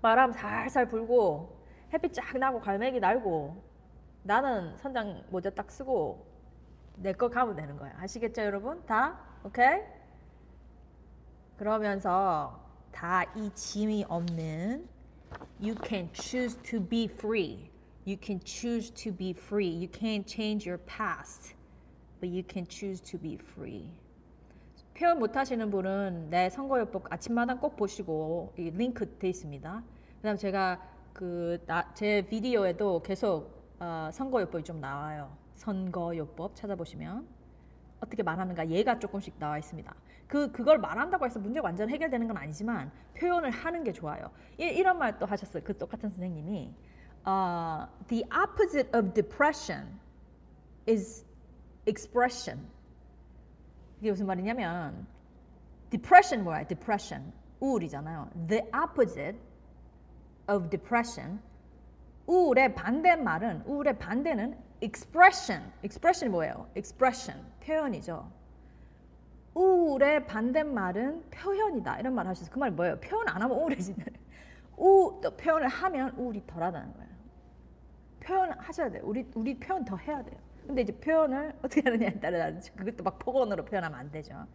바람 0.00 0.32
살살 0.32 0.86
불고 0.88 1.56
햇빛 1.92 2.14
쫙 2.14 2.38
나고 2.38 2.60
갈매기 2.60 3.00
날고 3.00 3.60
나는 4.22 4.76
선장 4.76 5.24
모자 5.30 5.50
딱 5.50 5.68
쓰고 5.72 6.24
내 6.96 7.12
거 7.14 7.28
가면 7.28 7.56
되는 7.56 7.76
거야. 7.76 7.92
아시겠죠, 7.98 8.42
여러분? 8.42 8.84
다 8.86 9.18
오케이? 9.44 9.80
그러면서 11.60 12.58
다 12.90 13.22
이 13.36 13.50
짐이 13.54 14.06
없는 14.08 14.88
You 15.60 15.74
can 15.84 16.08
choose 16.14 16.56
to 16.62 16.80
be 16.80 17.04
free. 17.04 17.68
You 18.06 18.16
can 18.18 18.40
choose 18.42 18.90
to 18.94 19.14
be 19.14 19.34
free. 19.34 19.68
You 19.68 19.86
can't 19.92 20.26
change 20.26 20.66
your 20.66 20.82
past, 20.86 21.54
but 22.18 22.32
you 22.32 22.42
can 22.50 22.66
choose 22.66 23.02
to 23.02 23.20
be 23.20 23.34
free. 23.34 23.92
표현 24.94 25.18
못 25.18 25.36
하시는 25.36 25.70
분은 25.70 26.30
내 26.30 26.48
선거요법 26.48 27.12
아침마당 27.12 27.60
꼭 27.60 27.76
보시고 27.76 28.54
이 28.56 28.70
링크 28.70 29.18
돼 29.18 29.28
있습니다. 29.28 29.82
그다음 30.16 30.38
제가 30.38 30.80
그제 31.12 32.26
비디오에도 32.30 33.02
계속 33.02 33.52
어, 33.78 34.08
선거요법이 34.10 34.64
좀 34.64 34.80
나와요. 34.80 35.36
선거요법 35.56 36.56
찾아보시면 36.56 37.28
어떻게 38.00 38.22
말하는가 38.22 38.70
얘가 38.70 38.98
조금씩 38.98 39.38
나와 39.38 39.58
있습니다. 39.58 39.94
그 40.30 40.52
그걸 40.52 40.78
말한다고 40.78 41.26
해서 41.26 41.40
문제가 41.40 41.66
완전 41.66 41.90
해결되는 41.90 42.28
건 42.28 42.36
아니지만 42.36 42.92
표현을 43.18 43.50
하는 43.50 43.82
게 43.82 43.92
좋아요. 43.92 44.30
이, 44.58 44.62
이런 44.62 44.96
말 44.96 45.18
또 45.18 45.26
하셨어요. 45.26 45.62
그 45.64 45.76
똑같은 45.76 46.08
선생님이 46.08 46.72
uh, 47.26 47.86
the 48.06 48.24
opposite 48.32 48.88
of 48.96 49.12
depression 49.12 49.98
is 50.88 51.26
expression. 51.84 52.64
이게 54.00 54.10
무슨 54.10 54.26
말이냐면 54.26 55.04
depression 55.90 56.44
뭐야? 56.44 56.64
depression 56.68 57.32
우울이잖아요. 57.58 58.30
The 58.48 58.62
opposite 58.72 59.36
of 60.48 60.70
depression 60.70 61.40
우울의 62.28 62.76
반대말은 62.76 63.64
우울의 63.66 63.98
반대는 63.98 64.56
expression. 64.80 65.72
expression이 65.82 66.30
뭐예요? 66.30 66.70
expression 66.76 67.44
표현이죠. 67.66 68.39
우울의 69.60 70.26
반대말은 70.26 71.28
표현이다. 71.30 72.00
이런 72.00 72.14
말 72.14 72.26
하셔서 72.26 72.50
그 72.50 72.58
말이 72.58 72.72
뭐예요? 72.72 72.98
표현 73.00 73.28
안 73.28 73.42
하면 73.42 73.58
우울해지는. 73.58 74.04
우 74.78 75.20
표현을 75.20 75.68
하면 75.68 76.10
우울이 76.16 76.42
덜하다는 76.46 76.94
거예요. 76.94 77.10
표현하셔야 78.20 78.90
돼요. 78.90 79.02
우리 79.04 79.26
우리 79.34 79.58
표현 79.58 79.84
더 79.84 79.96
해야 79.96 80.22
돼요. 80.22 80.38
근데 80.66 80.82
이제 80.82 80.92
표현을 80.98 81.54
어떻게 81.62 81.82
하느냐에 81.82 82.18
따라 82.20 82.50
그것도 82.74 83.04
막 83.04 83.18
폭언으로 83.18 83.64
표현하면 83.66 83.98
안 83.98 84.10
되죠. 84.10 84.46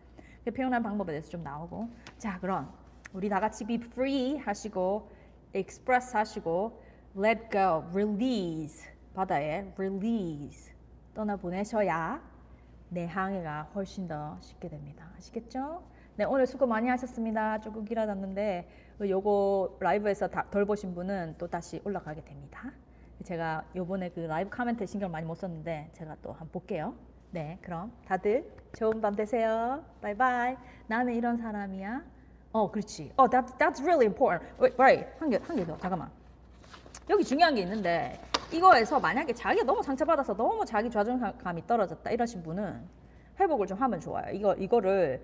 표현하는 0.46 0.82
방법에 0.82 1.12
대해서 1.12 1.30
좀 1.30 1.44
나오고 1.44 1.88
자 2.18 2.40
그럼 2.40 2.74
우리 3.14 3.30
다 3.30 3.40
같이 3.40 3.66
be 3.66 3.76
free 3.76 4.38
하시고 4.38 5.12
express 5.54 6.16
하시고 6.16 6.82
let 7.18 7.50
go, 7.52 7.84
release 7.92 8.90
바다에 9.14 9.72
release 9.78 10.74
떠나 11.14 11.36
보내셔야 11.36 12.35
내 12.96 13.06
항해가 13.08 13.72
훨씬 13.76 14.08
더 14.08 14.38
쉽게 14.40 14.70
됩니다. 14.70 15.06
아시겠죠? 15.18 15.84
네 16.16 16.24
오늘 16.24 16.48
수고 16.48 16.66
많이 16.66 16.88
하셨습니다. 16.88 17.60
조금 17.60 17.84
길어졌는데 17.84 18.70
요거 19.02 19.80
라이브에서 19.82 20.30
덜 20.50 20.64
보신 20.66 20.96
분은 20.96 21.36
또 21.38 21.46
다시 21.46 21.82
올라가게 21.84 22.24
됩니다. 22.24 22.72
제가 23.26 23.66
요번에 23.76 24.12
그 24.12 24.22
라이브 24.22 24.50
카멘트 24.50 24.86
신경 24.86 25.12
많이 25.12 25.26
못 25.26 25.36
썼는데 25.36 25.90
제가 25.92 26.16
또 26.22 26.32
한번 26.32 26.50
볼게요. 26.52 26.94
네, 27.32 27.60
그럼 27.62 27.92
다들 28.08 28.50
좋은 28.78 29.02
밤 29.02 29.14
되세요. 29.14 29.84
바이바이. 30.02 30.56
나는 30.88 31.16
이런 31.16 31.36
사람이야. 31.36 32.02
어, 32.54 32.72
그렇지. 32.72 33.12
어, 33.18 33.30
that, 33.30 33.52
that's 33.58 33.82
really 33.84 34.06
important. 34.06 34.42
Wait, 34.62 34.74
right. 34.82 35.06
한 35.20 35.30
개, 35.30 35.38
한 35.46 35.58
개 35.58 35.66
더. 35.66 35.76
잠깐만. 35.80 36.10
여기 37.10 37.26
중요한 37.26 37.56
게 37.56 37.62
있는데 37.62 38.18
이거에서 38.52 39.00
만약에 39.00 39.34
자기가 39.34 39.66
너무 39.66 39.82
상처받아서 39.82 40.36
너무 40.36 40.64
자기 40.66 40.90
좌절감이 40.90 41.66
떨어졌다 41.68 42.10
이러신 42.12 42.44
분은 42.44 42.88
회복을 43.40 43.68
좀 43.68 43.78
하면 43.78 44.00
좋아요. 44.00 44.34
이거 44.34 44.54
이거를 44.56 45.22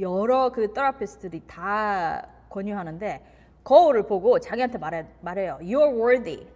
여러 0.00 0.50
그 0.50 0.72
테라피스트들이 0.72 1.42
다 1.46 2.26
권유하는데 2.50 3.24
거울을 3.64 4.04
보고 4.04 4.38
자기한테 4.38 4.78
말해 4.78 5.06
말해요. 5.20 5.58
You're 5.60 5.94
worthy. 5.94 6.46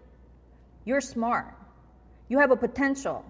You're 0.86 1.02
smart. 1.02 1.54
You 2.30 2.40
have 2.40 2.52
a 2.52 2.58
potential. 2.58 3.22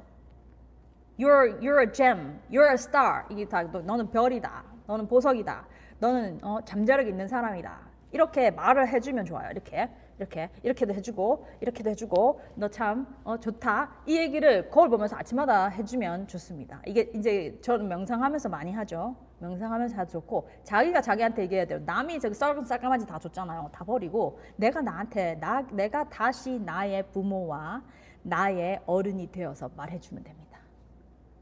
You're 1.18 1.58
you're 1.60 1.82
a 1.82 1.92
gem. 1.92 2.40
You're 2.50 2.70
a 2.70 2.74
star. 2.74 3.24
이게 3.30 3.44
다 3.46 3.62
너는 3.62 4.10
별이다. 4.10 4.64
너는 4.86 5.06
보석이다. 5.06 5.66
너는 5.98 6.40
어, 6.42 6.58
잠재력 6.64 7.06
있는 7.06 7.28
사람이다. 7.28 7.78
이렇게 8.12 8.50
말을 8.50 8.88
해주면 8.88 9.24
좋아요. 9.24 9.50
이렇게 9.50 9.88
이렇게 10.22 10.50
이렇게도 10.62 10.94
해주고 10.94 11.46
이렇게도 11.60 11.90
해주고 11.90 12.40
너 12.54 12.68
참 12.68 13.06
어, 13.24 13.38
좋다 13.38 13.90
이 14.06 14.16
얘기를 14.16 14.70
거울 14.70 14.88
보면서 14.88 15.16
아침마다 15.16 15.68
해주면 15.68 16.26
좋습니다. 16.28 16.80
이게 16.86 17.10
이제 17.14 17.58
저는 17.60 17.88
명상하면서 17.88 18.48
많이 18.48 18.72
하죠. 18.72 19.14
명상하면서 19.40 19.96
다 19.96 20.06
좋고 20.06 20.48
자기가 20.62 21.00
자기한테 21.02 21.42
얘기해야 21.42 21.66
돼요. 21.66 21.80
남이 21.84 22.20
저기 22.20 22.34
썰은 22.34 22.64
쌀까마지 22.64 23.06
다 23.06 23.18
줬잖아요. 23.18 23.70
다 23.72 23.84
버리고 23.84 24.38
내가 24.56 24.80
나한테 24.80 25.34
나 25.40 25.66
내가 25.72 26.08
다시 26.08 26.58
나의 26.60 27.02
부모와 27.10 27.82
나의 28.22 28.80
어른이 28.86 29.32
되어서 29.32 29.68
말해주면 29.76 30.22
됩니다. 30.24 30.58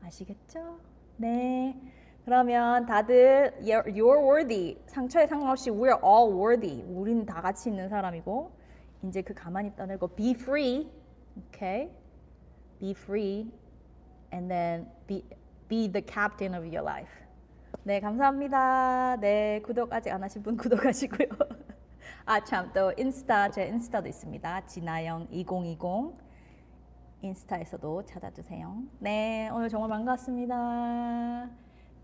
아시겠죠? 0.02 0.78
네. 1.18 1.76
그러면 2.24 2.86
다들 2.86 3.52
you're, 3.60 4.22
worthy 4.22 4.78
상처에 4.86 5.26
상관없이 5.26 5.70
we're 5.70 6.02
all 6.04 6.34
worthy 6.34 6.82
우리는 6.88 7.24
다 7.26 7.40
같이 7.40 7.68
있는 7.68 7.88
사람이고 7.88 8.59
이제 9.04 9.22
그 9.22 9.34
가만히 9.34 9.74
떠내고 9.76 10.08
be 10.08 10.30
free, 10.32 10.88
okay? 11.48 11.90
Be 12.78 12.90
free, 12.90 13.50
and 14.32 14.50
then 14.50 14.86
be 15.06 15.24
be 15.68 15.88
the 15.90 16.02
captain 16.06 16.54
of 16.54 16.66
your 16.66 16.82
life. 16.82 17.10
네, 17.84 18.00
감사합니다. 18.00 19.16
네, 19.20 19.62
구독 19.64 19.92
아직 19.92 20.10
안 20.10 20.22
하신 20.22 20.42
분 20.42 20.56
구독하시고요. 20.56 21.28
아, 22.26 22.44
참, 22.44 22.70
또 22.72 22.92
인스타, 22.96 23.50
제 23.50 23.66
인스타도 23.68 24.08
있습니다. 24.08 24.66
진아영 24.66 25.28
2020 25.30 26.14
인스타에서도 27.22 28.04
찾아주세요. 28.04 28.82
네, 28.98 29.48
오늘 29.52 29.68
정말 29.68 29.90
반갑습니다. 29.90 31.48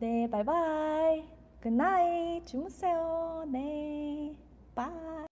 네, 0.01 0.29
바이바이. 0.31 1.25
Good 1.61 1.95
night. 1.95 2.47
주무세요. 2.47 3.45
네. 3.51 4.35